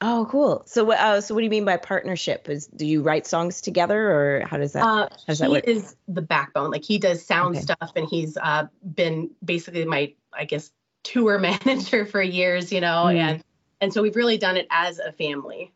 Oh 0.00 0.26
cool. 0.30 0.62
So 0.66 0.84
what 0.84 0.98
uh, 0.98 1.20
so 1.22 1.34
what 1.34 1.40
do 1.40 1.44
you 1.44 1.50
mean 1.50 1.64
by 1.64 1.78
partnership? 1.78 2.50
Is 2.50 2.66
do 2.66 2.84
you 2.84 3.02
write 3.02 3.26
songs 3.26 3.62
together 3.62 4.10
or 4.10 4.46
how 4.46 4.58
does 4.58 4.74
that 4.74 4.82
uh, 4.82 5.08
how 5.08 5.08
does 5.26 5.38
that 5.38 5.50
work? 5.50 5.64
is 5.64 5.96
the 6.06 6.20
backbone. 6.20 6.70
Like 6.70 6.84
he 6.84 6.98
does 6.98 7.24
sound 7.24 7.56
okay. 7.56 7.62
stuff 7.62 7.92
and 7.96 8.06
he's 8.06 8.36
uh, 8.36 8.66
been 8.94 9.30
basically 9.44 9.84
my 9.84 10.12
i 10.34 10.44
guess 10.44 10.70
tour 11.02 11.38
manager 11.64 12.04
for 12.04 12.20
years 12.20 12.72
you 12.72 12.80
know 12.80 13.04
mm. 13.06 13.16
and 13.16 13.44
and 13.80 13.92
so 13.92 14.02
we've 14.02 14.16
really 14.16 14.36
done 14.36 14.56
it 14.56 14.66
as 14.70 14.98
a 14.98 15.12
family. 15.12 15.72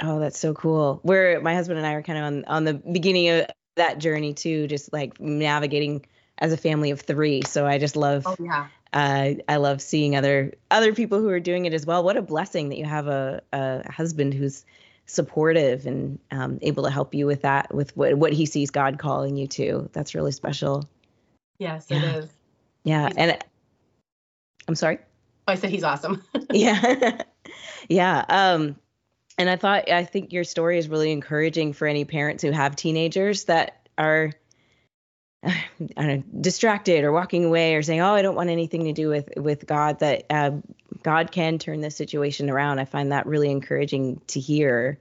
Oh 0.00 0.18
that's 0.18 0.38
so 0.38 0.54
cool. 0.54 1.00
Where 1.02 1.40
my 1.40 1.54
husband 1.54 1.78
and 1.78 1.86
i 1.86 1.92
are 1.92 2.02
kind 2.02 2.18
of 2.18 2.24
on 2.24 2.44
on 2.46 2.64
the 2.64 2.74
beginning 2.74 3.28
of 3.28 3.46
that 3.76 3.98
journey 3.98 4.32
too 4.32 4.66
just 4.66 4.92
like 4.94 5.20
navigating 5.20 6.06
as 6.38 6.52
a 6.52 6.56
family 6.56 6.90
of 6.90 7.00
three 7.00 7.42
so 7.42 7.66
i 7.66 7.78
just 7.78 7.96
love 7.96 8.24
oh, 8.26 8.36
yeah 8.38 8.68
uh, 8.92 9.34
I 9.46 9.56
love 9.56 9.82
seeing 9.82 10.16
other 10.16 10.54
other 10.70 10.94
people 10.94 11.20
who 11.20 11.28
are 11.28 11.40
doing 11.40 11.66
it 11.66 11.74
as 11.74 11.84
well. 11.84 12.02
What 12.02 12.16
a 12.16 12.22
blessing 12.22 12.70
that 12.70 12.78
you 12.78 12.86
have 12.86 13.06
a, 13.06 13.42
a 13.52 13.90
husband 13.90 14.32
who's 14.32 14.64
supportive 15.06 15.86
and 15.86 16.18
um, 16.30 16.58
able 16.62 16.84
to 16.84 16.90
help 16.90 17.14
you 17.14 17.26
with 17.26 17.42
that, 17.42 17.74
with 17.74 17.96
what, 17.96 18.14
what 18.14 18.32
he 18.32 18.46
sees 18.46 18.70
God 18.70 18.98
calling 18.98 19.36
you 19.36 19.46
to. 19.48 19.90
That's 19.92 20.14
really 20.14 20.32
special. 20.32 20.88
Yes, 21.58 21.86
yeah. 21.88 21.96
it 21.96 22.24
is. 22.24 22.30
Yeah, 22.84 23.08
he's 23.08 23.16
and 23.16 23.38
I'm 24.68 24.74
sorry. 24.74 24.98
Oh, 25.46 25.52
I 25.52 25.54
said 25.56 25.70
he's 25.70 25.84
awesome. 25.84 26.22
yeah, 26.52 27.22
yeah. 27.88 28.24
Um, 28.28 28.76
and 29.36 29.50
I 29.50 29.56
thought 29.56 29.90
I 29.90 30.04
think 30.04 30.32
your 30.32 30.44
story 30.44 30.78
is 30.78 30.88
really 30.88 31.12
encouraging 31.12 31.72
for 31.74 31.86
any 31.86 32.04
parents 32.04 32.42
who 32.42 32.52
have 32.52 32.76
teenagers 32.76 33.44
that 33.44 33.88
are 33.98 34.32
know, 35.96 36.22
distracted 36.40 37.04
or 37.04 37.12
walking 37.12 37.44
away 37.44 37.74
or 37.74 37.82
saying, 37.82 38.00
"Oh, 38.00 38.14
I 38.14 38.22
don't 38.22 38.34
want 38.34 38.50
anything 38.50 38.84
to 38.84 38.92
do 38.92 39.08
with 39.08 39.30
with 39.36 39.66
God." 39.66 40.00
That 40.00 40.26
uh, 40.30 40.52
God 41.02 41.30
can 41.30 41.58
turn 41.58 41.80
this 41.80 41.96
situation 41.96 42.50
around. 42.50 42.78
I 42.78 42.84
find 42.84 43.12
that 43.12 43.26
really 43.26 43.50
encouraging 43.50 44.20
to 44.28 44.40
hear. 44.40 44.98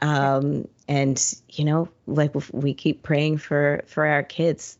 Um, 0.00 0.68
and 0.88 1.34
you 1.48 1.64
know, 1.64 1.88
like 2.06 2.32
we 2.52 2.74
keep 2.74 3.02
praying 3.02 3.38
for 3.38 3.82
for 3.86 4.06
our 4.06 4.22
kids. 4.22 4.78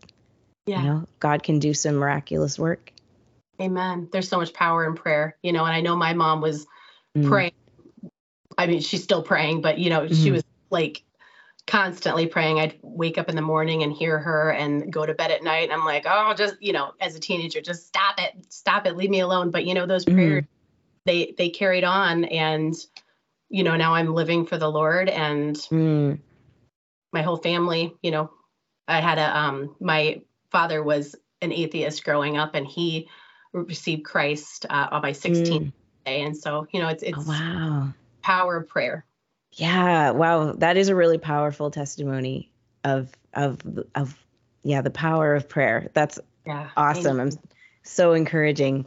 Yeah. 0.67 0.81
You 0.81 0.89
know, 0.89 1.09
God 1.19 1.43
can 1.43 1.59
do 1.59 1.75
some 1.75 1.97
miraculous 1.97 2.59
work. 2.59 2.93
Amen. 3.61 4.09
There's 4.13 4.29
so 4.29 4.39
much 4.39 4.53
power 4.53 4.87
in 4.87 4.95
prayer, 4.95 5.37
you 5.43 5.53
know, 5.53 5.65
and 5.65 5.75
I 5.75 5.81
know 5.81 5.97
my 5.97 6.15
mom 6.15 6.41
was 6.41 6.67
mm. 7.17 7.29
praying. 7.29 7.53
I 8.57 8.67
mean, 8.67 8.81
she's 8.81 9.03
still 9.03 9.23
praying, 9.23 9.61
but 9.61 9.79
you 9.79 9.91
know, 9.91 10.03
mm. 10.03 10.23
she 10.23 10.31
was 10.31 10.45
like 10.71 11.03
constantly 11.67 12.27
praying. 12.27 12.59
I'd 12.61 12.79
wake 12.83 13.19
up 13.19 13.29
in 13.29 13.37
the 13.37 13.43
morning 13.43 13.83
and 13.83 13.93
hear 13.93 14.19
her 14.19 14.51
and 14.51 14.93
go 14.93 15.07
to 15.07 15.15
bed 15.15 15.31
at 15.31 15.43
night. 15.43 15.65
And 15.65 15.73
I'm 15.73 15.85
like, 15.85 16.05
oh, 16.09 16.35
just, 16.35 16.57
you 16.61 16.73
know, 16.73 16.93
as 17.01 17.15
a 17.15 17.21
teenager, 17.21 17.61
just 17.61 17.87
stop 17.87 18.17
it, 18.19 18.33
stop 18.53 18.87
it, 18.87 18.97
leave 18.97 19.11
me 19.11 19.21
alone. 19.21 19.51
But, 19.51 19.65
you 19.65 19.75
know, 19.75 19.87
those 19.87 20.05
mm-hmm. 20.05 20.17
prayers, 20.17 20.45
they, 21.07 21.35
they 21.39 21.51
carried 21.51 21.85
on. 21.85 22.25
And, 22.25 22.75
you 23.49 23.65
know, 23.65 23.77
now 23.77 23.95
I'm 23.95 24.15
living 24.15 24.47
for 24.47 24.59
the 24.59 24.71
Lord 24.71 25.09
and 25.09 25.57
mm. 25.57 26.19
my 27.13 27.23
whole 27.23 27.37
family, 27.37 27.95
you 28.03 28.11
know, 28.11 28.31
I 28.89 29.01
had 29.01 29.19
a, 29.19 29.39
um, 29.39 29.77
my 29.81 30.23
father 30.51 30.83
was 30.83 31.15
an 31.41 31.53
atheist 31.53 32.05
growing 32.05 32.37
up 32.37 32.55
and 32.55 32.67
he 32.67 33.09
received 33.53 34.05
Christ 34.05 34.67
uh, 34.69 34.89
on 34.91 35.03
my 35.03 35.13
16th 35.13 35.47
mm. 35.47 35.73
day. 36.05 36.23
And 36.23 36.37
so, 36.37 36.67
you 36.73 36.81
know, 36.81 36.89
it's, 36.89 37.03
it's 37.03 37.19
oh, 37.19 37.29
wow. 37.29 37.89
power 38.23 38.57
of 38.57 38.69
prayer. 38.69 39.05
Yeah, 39.55 40.11
wow, 40.13 40.53
that 40.53 40.77
is 40.77 40.89
a 40.89 40.95
really 40.95 41.19
powerful 41.19 41.71
testimony 41.71 42.51
of 42.85 43.11
of 43.35 43.59
of 43.95 44.19
yeah, 44.63 44.81
the 44.83 44.91
power 44.91 45.35
of 45.35 45.49
prayer. 45.49 45.91
That's 45.93 46.19
yeah, 46.47 46.71
awesome. 46.77 47.21
I'm 47.21 47.31
so 47.83 48.13
encouraging. 48.13 48.87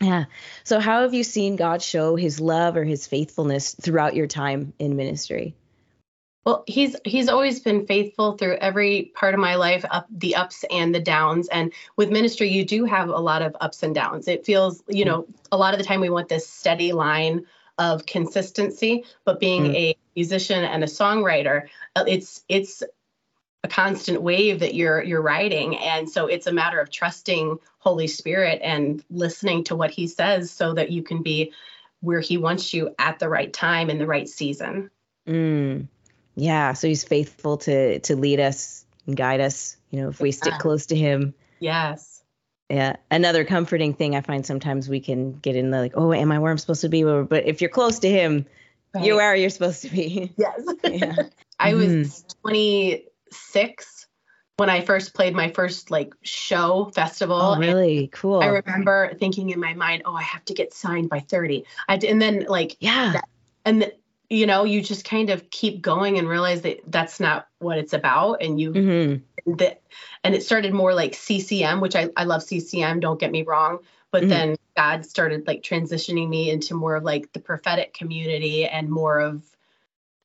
Yeah. 0.00 0.26
So 0.64 0.78
how 0.78 1.02
have 1.02 1.14
you 1.14 1.24
seen 1.24 1.56
God 1.56 1.82
show 1.82 2.14
his 2.14 2.40
love 2.40 2.76
or 2.76 2.84
his 2.84 3.06
faithfulness 3.06 3.74
throughout 3.74 4.14
your 4.14 4.28
time 4.28 4.72
in 4.78 4.96
ministry? 4.96 5.54
Well, 6.44 6.64
he's 6.66 6.96
he's 7.04 7.28
always 7.28 7.60
been 7.60 7.84
faithful 7.86 8.38
through 8.38 8.56
every 8.56 9.12
part 9.14 9.34
of 9.34 9.40
my 9.40 9.56
life, 9.56 9.84
up 9.90 10.06
the 10.10 10.36
ups 10.36 10.64
and 10.70 10.94
the 10.94 11.00
downs. 11.00 11.48
And 11.48 11.72
with 11.96 12.10
ministry, 12.10 12.48
you 12.48 12.64
do 12.64 12.84
have 12.84 13.08
a 13.08 13.18
lot 13.18 13.42
of 13.42 13.56
ups 13.60 13.82
and 13.82 13.94
downs. 13.94 14.28
It 14.28 14.46
feels, 14.46 14.82
you 14.88 15.04
mm-hmm. 15.04 15.10
know, 15.10 15.26
a 15.50 15.58
lot 15.58 15.74
of 15.74 15.78
the 15.78 15.84
time 15.84 16.00
we 16.00 16.10
want 16.10 16.28
this 16.28 16.48
steady 16.48 16.92
line 16.92 17.44
of 17.78 18.06
consistency, 18.06 19.04
but 19.24 19.40
being 19.40 19.64
mm. 19.64 19.74
a 19.74 19.96
musician 20.16 20.64
and 20.64 20.82
a 20.82 20.86
songwriter, 20.86 21.68
uh, 21.96 22.04
it's 22.06 22.44
it's 22.48 22.82
a 23.64 23.68
constant 23.68 24.22
wave 24.22 24.60
that 24.60 24.74
you're 24.74 25.02
you're 25.02 25.22
riding. 25.22 25.76
And 25.76 26.08
so 26.08 26.26
it's 26.26 26.46
a 26.46 26.52
matter 26.52 26.80
of 26.80 26.90
trusting 26.90 27.58
holy 27.78 28.06
spirit 28.06 28.60
and 28.62 29.02
listening 29.10 29.64
to 29.64 29.76
what 29.76 29.90
he 29.90 30.06
says 30.06 30.50
so 30.50 30.74
that 30.74 30.90
you 30.90 31.02
can 31.02 31.22
be 31.22 31.52
where 32.00 32.20
he 32.20 32.36
wants 32.36 32.72
you 32.74 32.94
at 32.98 33.18
the 33.18 33.28
right 33.28 33.52
time 33.52 33.90
in 33.90 33.98
the 33.98 34.06
right 34.06 34.28
season. 34.28 34.90
Mm. 35.26 35.88
yeah 36.36 36.72
so 36.72 36.88
he's 36.88 37.04
faithful 37.04 37.58
to 37.58 37.98
to 38.00 38.16
lead 38.16 38.40
us 38.40 38.86
and 39.06 39.14
guide 39.14 39.42
us 39.42 39.76
you 39.90 40.00
know 40.00 40.08
if 40.08 40.20
we 40.20 40.32
stick 40.32 40.54
close 40.58 40.86
to 40.86 40.96
him. 40.96 41.34
Yes 41.60 42.17
yeah 42.68 42.96
another 43.10 43.44
comforting 43.44 43.94
thing 43.94 44.14
i 44.14 44.20
find 44.20 44.44
sometimes 44.44 44.88
we 44.88 45.00
can 45.00 45.32
get 45.32 45.56
in 45.56 45.70
the 45.70 45.78
like 45.78 45.92
oh 45.94 46.12
am 46.12 46.30
i 46.32 46.38
where 46.38 46.50
i'm 46.50 46.58
supposed 46.58 46.82
to 46.82 46.88
be 46.88 47.02
but 47.02 47.46
if 47.46 47.60
you're 47.60 47.70
close 47.70 47.98
to 47.98 48.08
him 48.08 48.46
right. 48.94 49.04
you're 49.04 49.16
where 49.16 49.34
you're 49.34 49.50
supposed 49.50 49.82
to 49.82 49.88
be 49.88 50.32
yes 50.36 50.60
yeah. 50.84 51.14
i 51.58 51.74
was 51.74 51.88
mm. 51.88 52.34
20 52.42 53.04
six 53.30 53.98
when 54.58 54.68
I 54.68 54.80
first 54.80 55.14
played 55.14 55.34
my 55.34 55.50
first 55.50 55.90
like 55.90 56.12
show 56.22 56.90
festival. 56.92 57.40
Oh, 57.40 57.58
really? 57.58 57.98
And 57.98 58.12
cool. 58.12 58.40
I 58.40 58.46
remember 58.46 59.14
thinking 59.14 59.50
in 59.50 59.60
my 59.60 59.72
mind, 59.74 60.02
oh, 60.04 60.14
I 60.14 60.22
have 60.22 60.44
to 60.46 60.54
get 60.54 60.74
signed 60.74 61.08
by 61.08 61.20
30. 61.20 61.64
I, 61.88 61.94
and 61.94 62.20
then 62.20 62.44
like, 62.48 62.76
yeah. 62.80 63.12
That, 63.12 63.28
and 63.64 63.82
the, 63.82 63.92
you 64.30 64.46
know, 64.46 64.64
you 64.64 64.82
just 64.82 65.04
kind 65.04 65.30
of 65.30 65.48
keep 65.50 65.80
going 65.80 66.18
and 66.18 66.28
realize 66.28 66.62
that 66.62 66.80
that's 66.86 67.18
not 67.18 67.48
what 67.60 67.78
it's 67.78 67.94
about. 67.94 68.42
And 68.42 68.60
you, 68.60 68.72
mm-hmm. 68.72 69.52
that, 69.54 69.80
and 70.22 70.34
it 70.34 70.42
started 70.42 70.74
more 70.74 70.92
like 70.94 71.14
CCM, 71.14 71.80
which 71.80 71.96
I, 71.96 72.10
I 72.16 72.24
love 72.24 72.42
CCM, 72.42 73.00
don't 73.00 73.18
get 73.18 73.32
me 73.32 73.42
wrong. 73.42 73.78
But 74.10 74.22
mm-hmm. 74.22 74.30
then 74.30 74.56
God 74.76 75.06
started 75.06 75.46
like 75.46 75.62
transitioning 75.62 76.28
me 76.28 76.50
into 76.50 76.74
more 76.74 76.96
of 76.96 77.04
like 77.04 77.32
the 77.32 77.40
prophetic 77.40 77.94
community 77.94 78.66
and 78.66 78.90
more 78.90 79.18
of, 79.18 79.44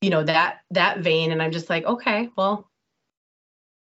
you 0.02 0.10
know, 0.10 0.22
that, 0.22 0.60
that 0.70 0.98
vein. 0.98 1.32
And 1.32 1.42
I'm 1.42 1.52
just 1.52 1.70
like, 1.70 1.84
okay, 1.84 2.28
well, 2.36 2.68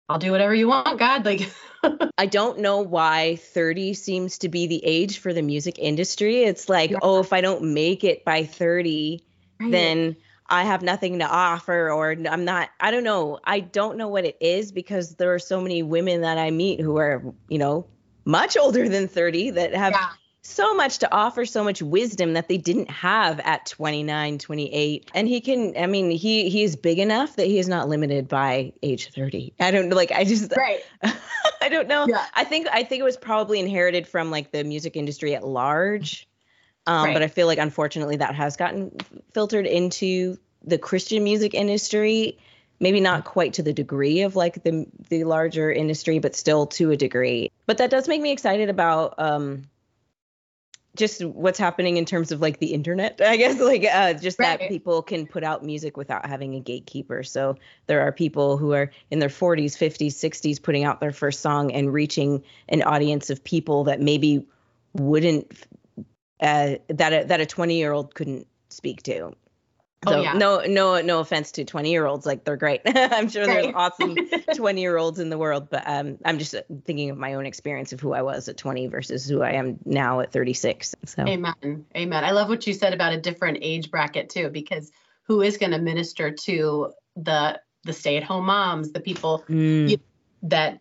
I'll 0.09 0.19
do 0.19 0.31
whatever 0.31 0.55
you 0.55 0.67
want, 0.67 0.97
God. 0.97 1.25
Like, 1.25 1.51
I 2.17 2.25
don't 2.25 2.59
know 2.59 2.81
why 2.81 3.35
30 3.35 3.93
seems 3.93 4.39
to 4.39 4.49
be 4.49 4.65
the 4.65 4.83
age 4.83 5.19
for 5.19 5.31
the 5.31 5.41
music 5.43 5.77
industry. 5.77 6.43
It's 6.43 6.69
like, 6.69 6.91
yeah. 6.91 6.99
oh, 7.03 7.19
if 7.19 7.33
I 7.33 7.41
don't 7.41 7.73
make 7.73 8.03
it 8.03 8.25
by 8.25 8.45
30, 8.45 9.23
right. 9.59 9.71
then 9.71 10.15
I 10.47 10.63
have 10.63 10.81
nothing 10.81 11.19
to 11.19 11.25
offer, 11.25 11.91
or 11.91 12.11
I'm 12.11 12.45
not, 12.45 12.69
I 12.79 12.91
don't 12.91 13.03
know. 13.03 13.39
I 13.43 13.59
don't 13.59 13.97
know 13.97 14.07
what 14.07 14.25
it 14.25 14.37
is 14.39 14.71
because 14.71 15.15
there 15.15 15.33
are 15.33 15.39
so 15.39 15.59
many 15.59 15.83
women 15.83 16.21
that 16.21 16.37
I 16.37 16.51
meet 16.51 16.79
who 16.79 16.97
are, 16.97 17.23
you 17.49 17.57
know, 17.57 17.85
much 18.25 18.57
older 18.57 18.87
than 18.87 19.07
30 19.07 19.51
that 19.51 19.73
have 19.73 19.93
yeah 19.93 20.09
so 20.47 20.73
much 20.73 20.99
to 20.99 21.11
offer, 21.13 21.45
so 21.45 21.61
much 21.61 21.81
wisdom 21.81 22.33
that 22.33 22.47
they 22.47 22.57
didn't 22.57 22.89
have 22.89 23.39
at 23.41 23.65
29, 23.65 24.37
28. 24.37 25.11
And 25.13 25.27
he 25.27 25.41
can, 25.41 25.73
I 25.77 25.87
mean, 25.87 26.09
he 26.09 26.49
he 26.49 26.63
is 26.63 26.75
big 26.75 26.99
enough 26.99 27.35
that 27.35 27.47
he 27.47 27.59
is 27.59 27.67
not 27.67 27.89
limited 27.89 28.27
by 28.29 28.71
age 28.81 29.11
30. 29.11 29.53
I 29.59 29.71
don't 29.71 29.89
like 29.89 30.11
I 30.11 30.23
just 30.23 30.53
right. 30.57 30.83
I 31.61 31.69
don't 31.69 31.87
know. 31.87 32.07
Yeah. 32.07 32.25
I 32.33 32.45
think 32.45 32.67
I 32.71 32.83
think 32.83 33.01
it 33.01 33.03
was 33.03 33.17
probably 33.17 33.59
inherited 33.59 34.07
from 34.07 34.31
like 34.31 34.51
the 34.51 34.63
music 34.63 34.95
industry 34.95 35.35
at 35.35 35.45
large. 35.45 36.27
Um, 36.87 37.05
right. 37.05 37.13
but 37.13 37.21
I 37.21 37.27
feel 37.27 37.47
like 37.47 37.59
unfortunately 37.59 38.15
that 38.17 38.33
has 38.33 38.55
gotten 38.55 38.91
filtered 39.33 39.67
into 39.67 40.37
the 40.63 40.77
Christian 40.77 41.23
music 41.23 41.53
industry 41.53 42.37
maybe 42.79 42.99
not 42.99 43.25
quite 43.25 43.53
to 43.53 43.63
the 43.63 43.73
degree 43.73 44.21
of 44.21 44.35
like 44.35 44.63
the 44.63 44.85
the 45.09 45.23
larger 45.23 45.71
industry 45.71 46.19
but 46.19 46.35
still 46.35 46.67
to 46.67 46.91
a 46.91 46.97
degree 46.97 47.51
but 47.65 47.77
that 47.77 47.89
does 47.89 48.07
make 48.07 48.21
me 48.21 48.31
excited 48.31 48.69
about 48.69 49.15
um 49.17 49.63
just 50.95 51.23
what's 51.23 51.59
happening 51.59 51.97
in 51.97 52.05
terms 52.05 52.31
of 52.31 52.41
like 52.41 52.59
the 52.59 52.73
internet 52.73 53.19
i 53.25 53.37
guess 53.37 53.59
like 53.59 53.83
uh, 53.83 54.13
just 54.13 54.39
right. 54.39 54.59
that 54.59 54.69
people 54.69 55.01
can 55.01 55.25
put 55.27 55.43
out 55.43 55.63
music 55.63 55.97
without 55.97 56.25
having 56.25 56.55
a 56.55 56.59
gatekeeper 56.59 57.23
so 57.23 57.55
there 57.87 58.01
are 58.01 58.11
people 58.11 58.57
who 58.57 58.73
are 58.73 58.91
in 59.11 59.19
their 59.19 59.29
40s 59.29 59.77
50s 59.77 60.13
60s 60.13 60.61
putting 60.61 60.83
out 60.83 60.99
their 60.99 61.13
first 61.13 61.41
song 61.41 61.71
and 61.71 61.93
reaching 61.93 62.43
an 62.69 62.83
audience 62.83 63.29
of 63.29 63.43
people 63.43 63.85
that 63.85 64.01
maybe 64.01 64.45
wouldn't 64.93 65.51
uh, 66.39 66.75
that 66.89 67.13
a, 67.13 67.25
that 67.25 67.41
a 67.41 67.45
20 67.45 67.77
year 67.77 67.91
old 67.91 68.13
couldn't 68.13 68.47
speak 68.69 69.03
to 69.03 69.33
Oh, 70.05 70.11
so 70.11 70.17
oh, 70.19 70.21
yeah. 70.21 70.33
no, 70.33 70.59
no, 70.61 71.01
no 71.01 71.19
offense 71.19 71.51
to 71.53 71.65
20 71.65 71.89
year 71.89 72.05
olds. 72.05 72.25
Like 72.25 72.43
they're 72.43 72.55
great. 72.55 72.81
I'm 72.85 73.29
sure 73.29 73.45
there's 73.47 73.73
awesome 73.73 74.15
20 74.55 74.81
year 74.81 74.97
olds 74.97 75.19
in 75.19 75.29
the 75.29 75.37
world, 75.37 75.69
but 75.71 75.83
um, 75.87 76.19
I'm 76.23 76.37
just 76.37 76.53
thinking 76.85 77.09
of 77.09 77.17
my 77.17 77.33
own 77.33 77.47
experience 77.47 77.93
of 77.93 77.99
who 77.99 78.13
I 78.13 78.21
was 78.21 78.47
at 78.47 78.57
20 78.57 78.87
versus 78.87 79.27
who 79.27 79.41
I 79.41 79.53
am 79.53 79.79
now 79.85 80.19
at 80.19 80.31
36. 80.31 80.95
So 81.05 81.23
amen. 81.23 81.85
Amen. 81.95 82.23
I 82.23 82.31
love 82.31 82.47
what 82.47 82.67
you 82.67 82.73
said 82.73 82.93
about 82.93 83.13
a 83.13 83.19
different 83.19 83.59
age 83.61 83.89
bracket 83.89 84.29
too, 84.29 84.49
because 84.49 84.91
who 85.23 85.41
is 85.41 85.57
going 85.57 85.71
to 85.71 85.79
minister 85.79 86.31
to 86.31 86.91
the, 87.15 87.59
the 87.83 87.93
stay 87.93 88.17
at 88.17 88.23
home 88.23 88.45
moms, 88.45 88.91
the 88.91 88.99
people 88.99 89.43
mm. 89.49 89.89
you, 89.89 89.97
that 90.43 90.79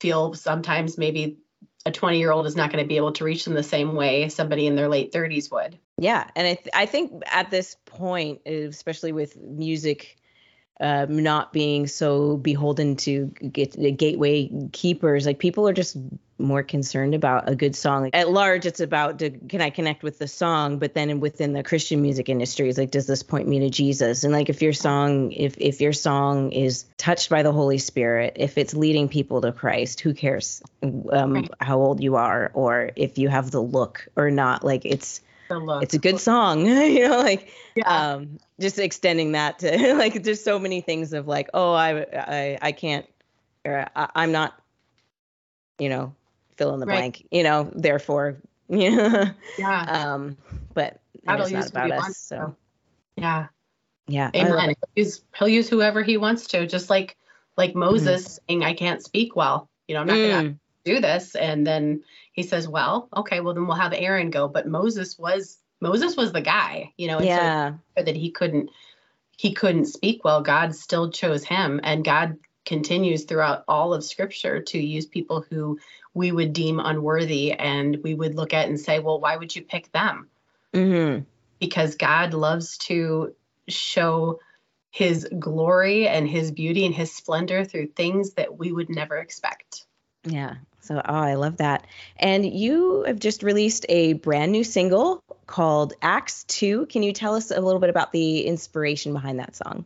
feel 0.00 0.34
sometimes 0.34 0.96
maybe 0.96 1.38
a 1.86 1.90
20 1.92 2.18
year 2.18 2.32
old 2.32 2.46
is 2.46 2.56
not 2.56 2.70
going 2.70 2.84
to 2.84 2.88
be 2.88 2.96
able 2.96 3.12
to 3.12 3.24
reach 3.24 3.44
them 3.44 3.54
the 3.54 3.62
same 3.62 3.94
way 3.94 4.28
somebody 4.28 4.66
in 4.66 4.74
their 4.74 4.88
late 4.88 5.12
30s 5.12 5.50
would. 5.52 5.78
Yeah. 5.98 6.28
And 6.34 6.46
I, 6.46 6.54
th- 6.54 6.68
I 6.74 6.84
think 6.84 7.22
at 7.26 7.50
this 7.50 7.76
point, 7.86 8.40
especially 8.44 9.12
with 9.12 9.36
music 9.36 10.18
um, 10.80 11.22
not 11.22 11.52
being 11.52 11.86
so 11.86 12.36
beholden 12.36 12.96
to 12.96 13.26
get 13.26 13.96
gateway 13.96 14.50
keepers. 14.72 15.24
Like 15.24 15.38
people 15.38 15.66
are 15.66 15.72
just 15.72 15.96
more 16.38 16.62
concerned 16.62 17.14
about 17.14 17.48
a 17.48 17.54
good 17.54 17.74
song. 17.74 18.10
At 18.12 18.30
large, 18.30 18.66
it's 18.66 18.80
about 18.80 19.16
do, 19.16 19.30
can 19.30 19.60
I 19.60 19.70
connect 19.70 20.02
with 20.02 20.18
the 20.18 20.28
song, 20.28 20.78
but 20.78 20.94
then 20.94 21.20
within 21.20 21.52
the 21.52 21.62
Christian 21.62 22.02
music 22.02 22.28
industry, 22.28 22.68
it's 22.68 22.78
like 22.78 22.90
does 22.90 23.06
this 23.06 23.22
point 23.22 23.48
me 23.48 23.60
to 23.60 23.70
Jesus? 23.70 24.24
And 24.24 24.32
like 24.32 24.48
if 24.48 24.60
your 24.60 24.72
song, 24.72 25.32
if 25.32 25.56
if 25.58 25.80
your 25.80 25.92
song 25.92 26.52
is 26.52 26.84
touched 26.98 27.30
by 27.30 27.42
the 27.42 27.52
Holy 27.52 27.78
Spirit, 27.78 28.34
if 28.36 28.58
it's 28.58 28.74
leading 28.74 29.08
people 29.08 29.40
to 29.40 29.52
Christ, 29.52 30.00
who 30.00 30.12
cares 30.12 30.62
um, 30.82 31.34
right. 31.34 31.50
how 31.60 31.78
old 31.78 32.02
you 32.02 32.16
are 32.16 32.50
or 32.54 32.90
if 32.96 33.18
you 33.18 33.28
have 33.28 33.50
the 33.50 33.62
look 33.62 34.06
or 34.16 34.30
not? 34.30 34.64
Like 34.64 34.84
it's 34.84 35.20
it's 35.50 35.94
a 35.94 35.98
good 35.98 36.18
song 36.18 36.66
you 36.66 37.08
know 37.08 37.18
like 37.18 37.52
yeah. 37.76 38.12
um 38.12 38.38
just 38.58 38.78
extending 38.78 39.32
that 39.32 39.60
to 39.60 39.94
like 39.98 40.22
there's 40.24 40.42
so 40.42 40.58
many 40.58 40.80
things 40.80 41.12
of 41.12 41.28
like 41.28 41.48
oh 41.54 41.72
i 41.72 42.00
i, 42.00 42.58
I 42.60 42.72
can't 42.72 43.06
or 43.64 43.86
I, 43.94 44.08
i'm 44.16 44.32
not 44.32 44.60
you 45.78 45.88
know 45.88 46.14
fill 46.56 46.74
in 46.74 46.80
the 46.80 46.86
right. 46.86 46.96
blank 46.96 47.26
you 47.30 47.42
know 47.42 47.70
therefore 47.74 48.36
yeah 48.68 49.32
yeah. 49.58 49.82
um 49.82 50.36
but 50.74 51.00
it's 51.26 51.50
not 51.50 51.70
about 51.70 51.90
us 51.92 52.18
so. 52.18 52.54
yeah. 53.16 53.46
Yeah 54.08 54.30
amen. 54.34 54.68
he'll 54.68 55.04
use, 55.04 55.22
he'll 55.36 55.48
use 55.48 55.68
whoever 55.68 56.02
he 56.02 56.16
wants 56.16 56.46
to 56.48 56.66
just 56.66 56.90
like 56.90 57.16
like 57.56 57.70
mm-hmm. 57.70 57.80
moses 57.80 58.22
mm-hmm. 58.22 58.44
saying 58.48 58.64
i 58.64 58.74
can't 58.74 59.02
speak 59.02 59.36
well. 59.36 59.68
You 59.88 59.94
know 59.94 60.00
i'm 60.02 60.06
not 60.06 60.16
mm. 60.16 60.30
gonna 60.30 60.56
do 60.84 61.00
this. 61.00 61.34
And 61.34 61.66
then 61.66 62.02
he 62.32 62.42
says 62.42 62.68
well 62.68 63.08
okay 63.16 63.40
well 63.40 63.54
then 63.54 63.66
we'll 63.66 63.76
have 63.76 63.92
aaron 63.92 64.30
go. 64.30 64.48
But 64.48 64.68
moses 64.68 65.18
was 65.18 65.58
moses 65.80 66.16
was 66.16 66.32
the 66.32 66.40
guy 66.40 66.92
you 66.96 67.08
know 67.08 67.20
yeah. 67.20 67.74
so 67.96 68.04
that 68.04 68.16
he 68.16 68.30
couldn't 68.30 68.70
he 69.36 69.52
couldn't 69.52 69.86
speak 69.86 70.24
well. 70.24 70.42
God 70.42 70.74
still 70.74 71.10
chose 71.10 71.44
him 71.44 71.80
and 71.82 72.04
god 72.04 72.38
continues 72.66 73.24
throughout 73.24 73.64
all 73.68 73.94
of 73.94 74.04
scripture 74.04 74.60
to 74.60 74.78
use 74.78 75.06
people 75.06 75.44
who 75.48 75.78
we 76.12 76.32
would 76.32 76.52
deem 76.52 76.80
unworthy 76.80 77.52
and 77.52 77.98
we 78.02 78.14
would 78.14 78.34
look 78.34 78.52
at 78.52 78.68
and 78.68 78.78
say 78.78 78.98
well 78.98 79.20
why 79.20 79.36
would 79.36 79.54
you 79.54 79.62
pick 79.62 79.90
them 79.92 80.28
mm-hmm. 80.74 81.22
because 81.58 81.94
god 81.94 82.34
loves 82.34 82.76
to 82.76 83.34
show 83.68 84.40
his 84.90 85.28
glory 85.38 86.08
and 86.08 86.28
his 86.28 86.50
beauty 86.50 86.84
and 86.84 86.94
his 86.94 87.12
splendor 87.14 87.64
through 87.64 87.86
things 87.86 88.32
that 88.32 88.58
we 88.58 88.72
would 88.72 88.90
never 88.90 89.16
expect 89.16 89.86
yeah 90.24 90.56
so, 90.86 91.02
oh, 91.04 91.14
I 91.14 91.34
love 91.34 91.56
that. 91.56 91.84
And 92.16 92.46
you 92.46 93.02
have 93.08 93.18
just 93.18 93.42
released 93.42 93.86
a 93.88 94.12
brand 94.12 94.52
new 94.52 94.62
single 94.62 95.20
called 95.44 95.94
Acts 96.00 96.44
2. 96.44 96.86
Can 96.86 97.02
you 97.02 97.12
tell 97.12 97.34
us 97.34 97.50
a 97.50 97.60
little 97.60 97.80
bit 97.80 97.90
about 97.90 98.12
the 98.12 98.42
inspiration 98.42 99.12
behind 99.12 99.40
that 99.40 99.56
song? 99.56 99.84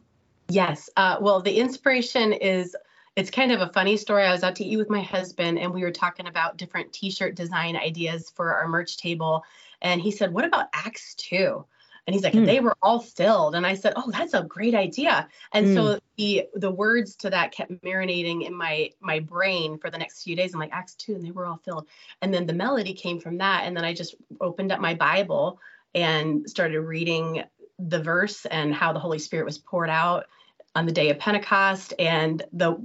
Yes. 0.51 0.91
Uh, 0.97 1.17
well, 1.21 1.41
the 1.41 1.59
inspiration 1.59 2.33
is 2.33 2.77
it's 3.17 3.31
kind 3.31 3.53
of 3.53 3.61
a 3.61 3.73
funny 3.73 3.97
story. 3.97 4.25
I 4.25 4.33
was 4.33 4.43
out 4.43 4.57
to 4.57 4.65
eat 4.65 4.77
with 4.77 4.91
my 4.91 5.03
husband 5.03 5.59
and 5.59 5.75
we 5.75 5.83
were 5.83 5.91
talking 5.91 6.27
about 6.27 6.57
different 6.57 6.93
t 6.93 7.11
shirt 7.11 7.35
design 7.35 7.77
ideas 7.77 8.31
for 8.31 8.55
our 8.55 8.69
merch 8.69 8.97
table. 8.97 9.45
And 9.83 10.01
he 10.01 10.11
said, 10.11 10.33
What 10.33 10.45
about 10.45 10.69
Acts 10.73 11.15
2? 11.17 11.65
And 12.07 12.15
he's 12.15 12.25
like, 12.25 12.33
mm. 12.33 12.47
they 12.47 12.61
were 12.61 12.77
all 12.83 12.99
filled. 12.99 13.55
And 13.55 13.67
I 13.67 13.75
said, 13.75 13.93
oh, 13.95 14.11
that's 14.11 14.35
a 14.35 14.43
great 14.43 14.75
idea. 14.75 15.29
And 15.53 15.67
mm. 15.67 15.75
so 15.75 16.01
the 16.17 16.47
the 16.55 16.71
words 16.71 17.15
to 17.17 17.31
that 17.31 17.53
kept 17.53 17.71
marinating 17.85 18.45
in 18.45 18.55
my 18.55 18.91
my 19.01 19.21
brain 19.21 19.79
for 19.79 19.91
the 19.91 19.99
next 19.99 20.23
few 20.23 20.35
days. 20.35 20.53
I'm 20.53 20.61
like, 20.61 20.73
Acts 20.73 20.95
2, 20.95 21.15
and 21.15 21.25
they 21.25 21.31
were 21.31 21.47
all 21.47 21.61
filled. 21.65 21.87
And 22.23 22.33
then 22.33 22.47
the 22.47 22.53
melody 22.53 22.95
came 22.95 23.21
from 23.21 23.39
that. 23.39 23.65
And 23.65 23.77
then 23.77 23.85
I 23.85 23.95
just 23.95 24.17
opened 24.41 24.73
up 24.73 24.81
my 24.81 24.95
Bible 24.95 25.61
and 25.95 26.49
started 26.49 26.81
reading 26.81 27.45
the 27.79 28.03
verse 28.03 28.45
and 28.47 28.75
how 28.75 28.93
the 28.93 28.99
Holy 28.99 29.19
Spirit 29.19 29.45
was 29.45 29.59
poured 29.59 29.91
out 29.91 30.27
on 30.75 30.87
the 30.87 30.93
day 30.93 31.11
of 31.11 31.19
Pentecost. 31.19 31.95
And 31.99 32.43
the 32.53 32.77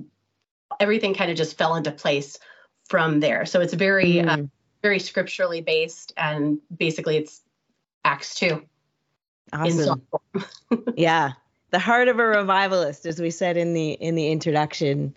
everything 0.79 1.13
kind 1.13 1.31
of 1.31 1.37
just 1.37 1.57
fell 1.57 1.75
into 1.75 1.91
place 1.91 2.39
from 2.89 3.19
there. 3.19 3.45
So 3.45 3.61
it's 3.61 3.73
very 3.73 4.19
uh, 4.19 4.37
mm. 4.37 4.49
very 4.81 4.99
scripturally 4.99 5.61
based, 5.61 6.13
and 6.17 6.59
basically 6.75 7.17
it's 7.17 7.41
Acts 8.03 8.35
two. 8.35 8.63
Awesome. 9.53 10.01
yeah, 10.95 11.33
the 11.71 11.79
heart 11.79 12.07
of 12.07 12.19
a 12.19 12.25
revivalist, 12.25 13.05
as 13.05 13.19
we 13.19 13.31
said 13.31 13.57
in 13.57 13.73
the 13.73 13.91
in 13.91 14.15
the 14.15 14.31
introduction. 14.31 15.15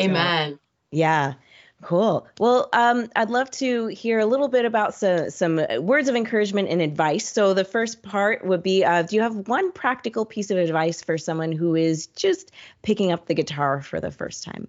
Amen. 0.00 0.52
So, 0.52 0.58
yeah. 0.92 1.34
Cool. 1.82 2.26
Well, 2.38 2.68
um, 2.72 3.08
I'd 3.16 3.30
love 3.30 3.50
to 3.52 3.86
hear 3.86 4.18
a 4.18 4.26
little 4.26 4.48
bit 4.48 4.66
about 4.66 4.94
some 4.94 5.30
some 5.30 5.60
words 5.78 6.08
of 6.08 6.16
encouragement 6.16 6.68
and 6.68 6.82
advice. 6.82 7.26
So 7.28 7.54
the 7.54 7.64
first 7.64 8.02
part 8.02 8.44
would 8.44 8.62
be: 8.62 8.84
uh, 8.84 9.02
Do 9.02 9.16
you 9.16 9.22
have 9.22 9.48
one 9.48 9.72
practical 9.72 10.26
piece 10.26 10.50
of 10.50 10.58
advice 10.58 11.02
for 11.02 11.16
someone 11.16 11.52
who 11.52 11.74
is 11.74 12.08
just 12.08 12.52
picking 12.82 13.12
up 13.12 13.26
the 13.26 13.34
guitar 13.34 13.80
for 13.80 13.98
the 13.98 14.10
first 14.10 14.44
time? 14.44 14.68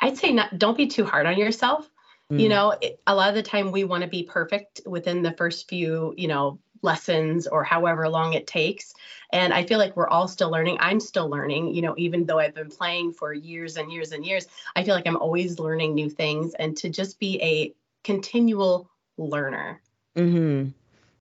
I'd 0.00 0.16
say 0.16 0.32
not. 0.32 0.58
Don't 0.58 0.76
be 0.76 0.88
too 0.88 1.04
hard 1.04 1.26
on 1.26 1.38
yourself. 1.38 1.88
Mm. 2.32 2.40
You 2.40 2.48
know, 2.48 2.74
it, 2.80 3.00
a 3.06 3.14
lot 3.14 3.28
of 3.28 3.34
the 3.34 3.42
time 3.42 3.70
we 3.70 3.84
want 3.84 4.02
to 4.02 4.08
be 4.08 4.24
perfect 4.24 4.80
within 4.86 5.22
the 5.22 5.32
first 5.32 5.68
few, 5.68 6.14
you 6.16 6.28
know, 6.28 6.58
lessons 6.82 7.46
or 7.46 7.64
however 7.64 8.08
long 8.08 8.34
it 8.34 8.46
takes. 8.46 8.94
And 9.32 9.52
I 9.52 9.64
feel 9.64 9.78
like 9.78 9.96
we're 9.96 10.08
all 10.08 10.28
still 10.28 10.50
learning. 10.50 10.78
I'm 10.80 11.00
still 11.00 11.28
learning, 11.28 11.74
you 11.74 11.82
know, 11.82 11.94
even 11.98 12.24
though 12.24 12.38
I've 12.38 12.54
been 12.54 12.70
playing 12.70 13.12
for 13.12 13.32
years 13.32 13.76
and 13.76 13.92
years 13.92 14.12
and 14.12 14.24
years, 14.24 14.46
I 14.74 14.84
feel 14.84 14.94
like 14.94 15.06
I'm 15.06 15.16
always 15.16 15.58
learning 15.58 15.94
new 15.94 16.08
things 16.08 16.54
and 16.54 16.76
to 16.78 16.88
just 16.88 17.18
be 17.18 17.40
a 17.42 17.74
continual 18.04 18.90
learner. 19.16 19.80
Mhm. 20.16 20.72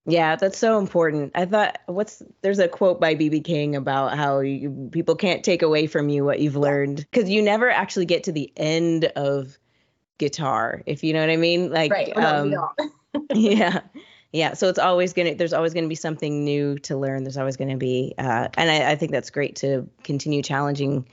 Yeah, 0.10 0.38
that's 0.38 0.58
so 0.58 0.80
important. 0.80 1.34
I 1.36 1.46
thought 1.46 1.80
what's 1.88 2.24
there's 2.42 2.60
a 2.60 2.70
quote 2.70 3.02
by 3.02 3.14
BB 3.14 3.44
King 3.44 3.76
about 3.76 4.16
how 4.16 4.40
you, 4.40 4.90
people 4.94 5.16
can't 5.16 5.44
take 5.44 5.62
away 5.62 5.86
from 5.86 6.08
you 6.08 6.24
what 6.24 6.40
you've 6.40 6.56
learned 6.56 7.06
because 7.12 7.30
you 7.30 7.42
never 7.42 7.70
actually 7.70 8.06
get 8.06 8.24
to 8.24 8.32
the 8.32 8.52
end 8.56 9.06
of 9.18 9.58
guitar, 10.18 10.82
if 10.86 11.04
you 11.04 11.12
know 11.12 11.20
what 11.20 11.30
I 11.30 11.36
mean. 11.36 11.70
Like, 11.72 11.92
right. 11.92 12.18
um, 12.18 12.56
yeah, 13.34 13.82
yeah. 14.38 14.54
So 14.54 14.70
it's 14.70 14.80
always 14.80 15.14
gonna 15.14 15.36
there's 15.36 15.54
always 15.54 15.74
gonna 15.74 15.88
be 15.88 15.96
something 15.96 16.44
new 16.44 16.78
to 16.80 16.96
learn. 16.96 17.24
There's 17.24 17.38
always 17.38 17.58
gonna 17.58 17.78
be, 17.78 18.14
uh, 18.18 18.48
and 18.56 18.70
I, 18.70 18.92
I 18.92 18.96
think 18.96 19.12
that's 19.12 19.32
great 19.32 19.58
to 19.58 19.90
continue 20.04 20.44
challenging 20.44 21.08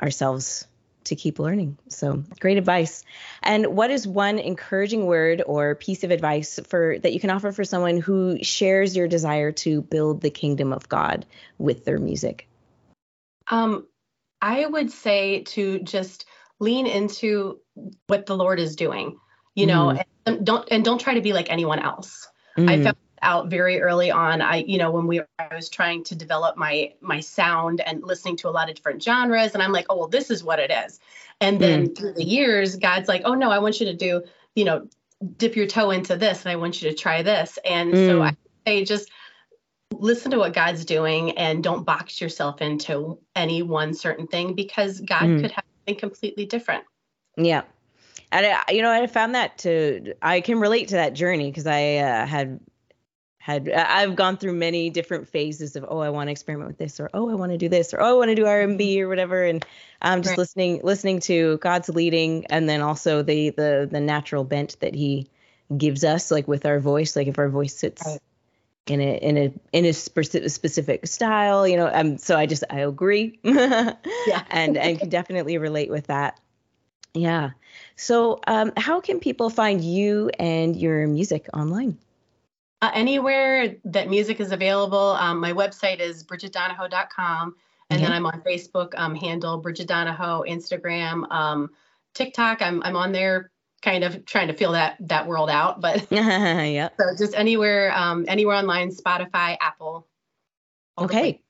ourselves 0.00 0.66
to 1.04 1.16
keep 1.16 1.38
learning. 1.38 1.76
So 1.88 2.24
great 2.40 2.56
advice. 2.56 3.04
And 3.42 3.66
what 3.76 3.90
is 3.90 4.06
one 4.06 4.38
encouraging 4.38 5.04
word 5.04 5.42
or 5.44 5.74
piece 5.74 6.02
of 6.04 6.10
advice 6.10 6.58
for 6.66 6.98
that 6.98 7.12
you 7.12 7.20
can 7.20 7.30
offer 7.30 7.52
for 7.52 7.64
someone 7.64 7.98
who 7.98 8.38
shares 8.42 8.96
your 8.96 9.08
desire 9.08 9.52
to 9.52 9.82
build 9.82 10.22
the 10.22 10.30
kingdom 10.30 10.72
of 10.72 10.88
God 10.88 11.26
with 11.58 11.84
their 11.84 11.98
music? 11.98 12.48
Um, 13.48 13.86
I 14.40 14.64
would 14.64 14.90
say 14.90 15.42
to 15.42 15.80
just 15.80 16.24
lean 16.58 16.86
into 16.86 17.60
what 18.06 18.24
the 18.24 18.36
Lord 18.36 18.60
is 18.60 18.76
doing, 18.76 19.18
you 19.54 19.66
know, 19.66 19.88
mm. 19.88 20.02
and 20.24 20.46
don't 20.46 20.66
and 20.70 20.84
don't 20.84 21.00
try 21.00 21.14
to 21.14 21.20
be 21.20 21.32
like 21.34 21.50
anyone 21.50 21.80
else. 21.80 22.28
Mm. 22.56 22.70
I 22.70 22.82
found 22.82 22.96
out 23.22 23.48
very 23.48 23.80
early 23.80 24.10
on 24.10 24.42
i 24.42 24.56
you 24.56 24.76
know 24.76 24.90
when 24.90 25.06
we 25.06 25.20
i 25.38 25.54
was 25.54 25.68
trying 25.68 26.04
to 26.04 26.14
develop 26.14 26.56
my 26.56 26.92
my 27.00 27.20
sound 27.20 27.80
and 27.80 28.02
listening 28.02 28.36
to 28.36 28.48
a 28.48 28.50
lot 28.50 28.68
of 28.68 28.74
different 28.74 29.02
genres 29.02 29.54
and 29.54 29.62
i'm 29.62 29.72
like 29.72 29.86
oh 29.88 29.96
well 29.96 30.08
this 30.08 30.30
is 30.30 30.44
what 30.44 30.58
it 30.58 30.70
is 30.70 31.00
and 31.40 31.60
then 31.60 31.88
mm. 31.88 31.96
through 31.96 32.12
the 32.12 32.24
years 32.24 32.76
god's 32.76 33.08
like 33.08 33.22
oh 33.24 33.34
no 33.34 33.50
i 33.50 33.58
want 33.58 33.80
you 33.80 33.86
to 33.86 33.94
do 33.94 34.22
you 34.54 34.64
know 34.64 34.86
dip 35.36 35.54
your 35.54 35.66
toe 35.66 35.90
into 35.90 36.16
this 36.16 36.44
and 36.44 36.52
i 36.52 36.56
want 36.56 36.82
you 36.82 36.90
to 36.90 36.96
try 36.96 37.22
this 37.22 37.58
and 37.64 37.94
mm. 37.94 38.06
so 38.06 38.22
i 38.22 38.36
say 38.66 38.84
just 38.84 39.10
listen 39.92 40.30
to 40.32 40.38
what 40.38 40.52
god's 40.52 40.84
doing 40.84 41.36
and 41.38 41.62
don't 41.62 41.84
box 41.84 42.20
yourself 42.20 42.60
into 42.60 43.18
any 43.36 43.62
one 43.62 43.94
certain 43.94 44.26
thing 44.26 44.54
because 44.54 45.00
god 45.00 45.22
mm. 45.22 45.40
could 45.40 45.52
have 45.52 45.64
something 45.78 46.00
completely 46.00 46.44
different 46.44 46.84
yeah 47.36 47.62
and 48.32 48.46
I, 48.46 48.72
you 48.72 48.82
know 48.82 48.90
i 48.90 49.06
found 49.06 49.34
that 49.34 49.58
to 49.58 50.14
i 50.20 50.40
can 50.40 50.58
relate 50.58 50.88
to 50.88 50.96
that 50.96 51.14
journey 51.14 51.50
because 51.50 51.66
i 51.66 51.96
uh, 51.96 52.26
had 52.26 52.60
had 53.42 53.68
I've 53.68 54.14
gone 54.14 54.36
through 54.36 54.52
many 54.52 54.88
different 54.88 55.26
phases 55.26 55.74
of 55.74 55.84
oh 55.88 55.98
I 55.98 56.10
want 56.10 56.28
to 56.28 56.30
experiment 56.30 56.68
with 56.68 56.78
this 56.78 57.00
or 57.00 57.10
oh 57.12 57.28
I 57.28 57.34
want 57.34 57.50
to 57.50 57.58
do 57.58 57.68
this 57.68 57.92
or 57.92 58.00
oh 58.00 58.10
I 58.10 58.12
want 58.12 58.28
to 58.28 58.36
do 58.36 58.46
R&B 58.46 59.02
or 59.02 59.08
whatever. 59.08 59.42
And 59.42 59.66
I'm 60.00 60.22
just 60.22 60.30
right. 60.30 60.38
listening 60.38 60.80
listening 60.84 61.18
to 61.22 61.58
God's 61.58 61.88
leading 61.88 62.46
and 62.46 62.68
then 62.68 62.82
also 62.82 63.24
the 63.24 63.50
the 63.50 63.88
the 63.90 63.98
natural 63.98 64.44
bent 64.44 64.78
that 64.78 64.94
he 64.94 65.26
gives 65.76 66.04
us 66.04 66.30
like 66.30 66.46
with 66.46 66.64
our 66.66 66.78
voice. 66.78 67.16
Like 67.16 67.26
if 67.26 67.36
our 67.36 67.48
voice 67.48 67.74
sits 67.74 68.06
right. 68.06 68.20
in 68.86 69.00
a 69.00 69.16
in 69.16 69.36
a 69.36 69.52
in 69.72 69.86
a 69.86 69.92
specific 69.92 71.08
style 71.08 71.66
you 71.66 71.76
know 71.76 71.90
um 71.92 72.18
so 72.18 72.38
I 72.38 72.46
just 72.46 72.62
I 72.70 72.82
agree. 72.82 73.40
Yeah. 73.44 74.44
And 74.50 74.76
and 74.76 75.00
can 75.00 75.08
definitely 75.18 75.58
relate 75.58 75.90
with 75.90 76.06
that 76.06 76.38
yeah 77.14 77.50
so 77.96 78.40
um 78.46 78.72
how 78.76 79.00
can 79.00 79.20
people 79.20 79.50
find 79.50 79.82
you 79.82 80.30
and 80.38 80.76
your 80.76 81.06
music 81.06 81.46
online 81.54 81.96
uh, 82.80 82.90
anywhere 82.94 83.76
that 83.84 84.10
music 84.10 84.40
is 84.40 84.50
available. 84.50 84.98
Um, 84.98 85.38
my 85.38 85.52
website 85.52 86.00
is 86.00 86.24
brigittedonoho.com. 86.24 87.54
And 87.92 88.02
then 88.02 88.12
I'm 88.12 88.26
on 88.26 88.40
Facebook, 88.40 88.92
um, 88.96 89.14
handle 89.14 89.58
Brigitte 89.58 89.88
Donoho, 89.88 90.48
Instagram, 90.48 91.30
um, 91.30 91.70
TikTok. 92.14 92.62
I'm, 92.62 92.82
I'm 92.82 92.96
on 92.96 93.12
there 93.12 93.50
kind 93.82 94.04
of 94.04 94.24
trying 94.24 94.48
to 94.48 94.54
feel 94.54 94.72
that 94.72 94.96
that 95.00 95.26
world 95.26 95.50
out. 95.50 95.80
But 95.80 96.06
yeah. 96.10 96.88
So 96.98 97.04
just 97.18 97.34
anywhere, 97.34 97.92
um, 97.96 98.24
anywhere 98.28 98.56
online, 98.56 98.90
Spotify, 98.90 99.56
Apple. 99.60 100.06
Okay. 100.98 101.42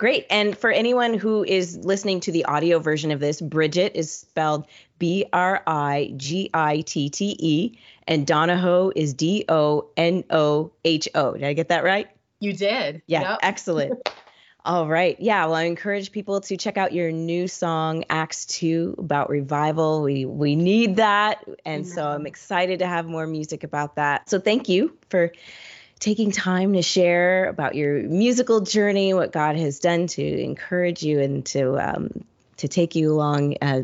Great. 0.00 0.24
And 0.30 0.56
for 0.56 0.70
anyone 0.70 1.12
who 1.12 1.44
is 1.44 1.76
listening 1.76 2.20
to 2.20 2.32
the 2.32 2.46
audio 2.46 2.78
version 2.78 3.10
of 3.10 3.20
this, 3.20 3.38
Brigitte 3.38 3.94
is 3.94 4.10
spelled 4.10 4.66
B 4.98 5.26
R 5.30 5.62
I 5.66 6.14
G 6.16 6.48
I 6.54 6.80
T 6.80 7.10
T 7.10 7.36
E, 7.38 7.78
and 8.08 8.26
Donoho 8.26 8.92
is 8.96 9.12
D 9.12 9.44
O 9.50 9.90
N 9.98 10.24
O 10.30 10.72
H 10.86 11.06
O. 11.14 11.34
Did 11.34 11.44
I 11.44 11.52
get 11.52 11.68
that 11.68 11.84
right? 11.84 12.08
You 12.38 12.54
did. 12.54 13.02
Yeah, 13.08 13.32
yep. 13.32 13.40
excellent. 13.42 14.08
All 14.64 14.88
right. 14.88 15.20
Yeah. 15.20 15.44
Well, 15.44 15.56
I 15.56 15.64
encourage 15.64 16.12
people 16.12 16.40
to 16.40 16.56
check 16.56 16.78
out 16.78 16.94
your 16.94 17.12
new 17.12 17.46
song, 17.46 18.04
Acts 18.08 18.46
2, 18.46 18.94
about 18.96 19.28
revival. 19.28 20.00
We 20.00 20.24
we 20.24 20.56
need 20.56 20.96
that. 20.96 21.44
And 21.66 21.86
so 21.86 22.08
I'm 22.08 22.24
excited 22.24 22.78
to 22.78 22.86
have 22.86 23.04
more 23.04 23.26
music 23.26 23.64
about 23.64 23.96
that. 23.96 24.30
So 24.30 24.40
thank 24.40 24.66
you 24.66 24.96
for 25.10 25.30
taking 26.00 26.32
time 26.32 26.72
to 26.72 26.82
share 26.82 27.48
about 27.48 27.74
your 27.74 28.02
musical 28.02 28.62
journey, 28.62 29.14
what 29.14 29.32
God 29.32 29.56
has 29.56 29.78
done 29.78 30.06
to 30.08 30.22
encourage 30.22 31.02
you 31.02 31.20
and 31.20 31.46
to 31.46 31.78
um, 31.78 32.24
to 32.56 32.68
take 32.68 32.96
you 32.96 33.12
along 33.12 33.56
uh, 33.62 33.82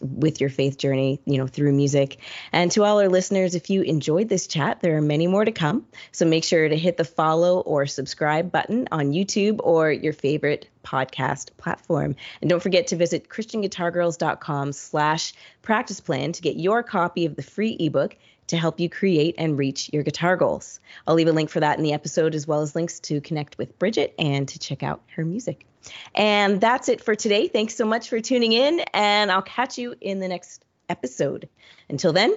with 0.00 0.40
your 0.40 0.50
faith 0.50 0.78
journey, 0.78 1.20
you 1.26 1.38
know, 1.38 1.46
through 1.46 1.72
music. 1.72 2.18
And 2.52 2.70
to 2.72 2.84
all 2.84 3.00
our 3.00 3.08
listeners, 3.08 3.54
if 3.54 3.68
you 3.68 3.82
enjoyed 3.82 4.28
this 4.28 4.46
chat, 4.46 4.80
there 4.80 4.96
are 4.96 5.02
many 5.02 5.26
more 5.26 5.44
to 5.44 5.52
come. 5.52 5.86
So 6.12 6.24
make 6.24 6.44
sure 6.44 6.66
to 6.66 6.76
hit 6.76 6.96
the 6.96 7.04
follow 7.04 7.60
or 7.60 7.86
subscribe 7.86 8.50
button 8.50 8.88
on 8.90 9.12
YouTube 9.12 9.60
or 9.62 9.92
your 9.92 10.14
favorite 10.14 10.68
podcast 10.84 11.50
platform. 11.58 12.16
And 12.40 12.48
don't 12.48 12.62
forget 12.62 12.88
to 12.88 12.96
visit 12.96 13.28
christianguitargirls.com 13.28 14.72
slash 14.72 15.34
practice 15.60 16.00
plan 16.00 16.32
to 16.32 16.42
get 16.42 16.56
your 16.56 16.82
copy 16.82 17.26
of 17.26 17.36
the 17.36 17.42
free 17.42 17.76
ebook 17.78 18.16
to 18.50 18.56
help 18.56 18.78
you 18.78 18.88
create 18.88 19.34
and 19.38 19.58
reach 19.58 19.90
your 19.92 20.02
guitar 20.02 20.36
goals. 20.36 20.80
I'll 21.06 21.14
leave 21.14 21.28
a 21.28 21.32
link 21.32 21.50
for 21.50 21.60
that 21.60 21.78
in 21.78 21.84
the 21.84 21.92
episode, 21.92 22.34
as 22.34 22.46
well 22.46 22.60
as 22.60 22.74
links 22.74 23.00
to 23.00 23.20
connect 23.20 23.58
with 23.58 23.78
Brigitte 23.78 24.14
and 24.18 24.46
to 24.48 24.58
check 24.58 24.82
out 24.82 25.02
her 25.16 25.24
music. 25.24 25.66
And 26.14 26.60
that's 26.60 26.88
it 26.88 27.00
for 27.02 27.14
today. 27.14 27.48
Thanks 27.48 27.74
so 27.74 27.84
much 27.86 28.08
for 28.08 28.20
tuning 28.20 28.52
in, 28.52 28.80
and 28.92 29.30
I'll 29.32 29.42
catch 29.42 29.78
you 29.78 29.94
in 30.00 30.20
the 30.20 30.28
next 30.28 30.64
episode. 30.88 31.48
Until 31.88 32.12
then, 32.12 32.34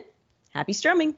happy 0.53 0.73
strumming. 0.73 1.15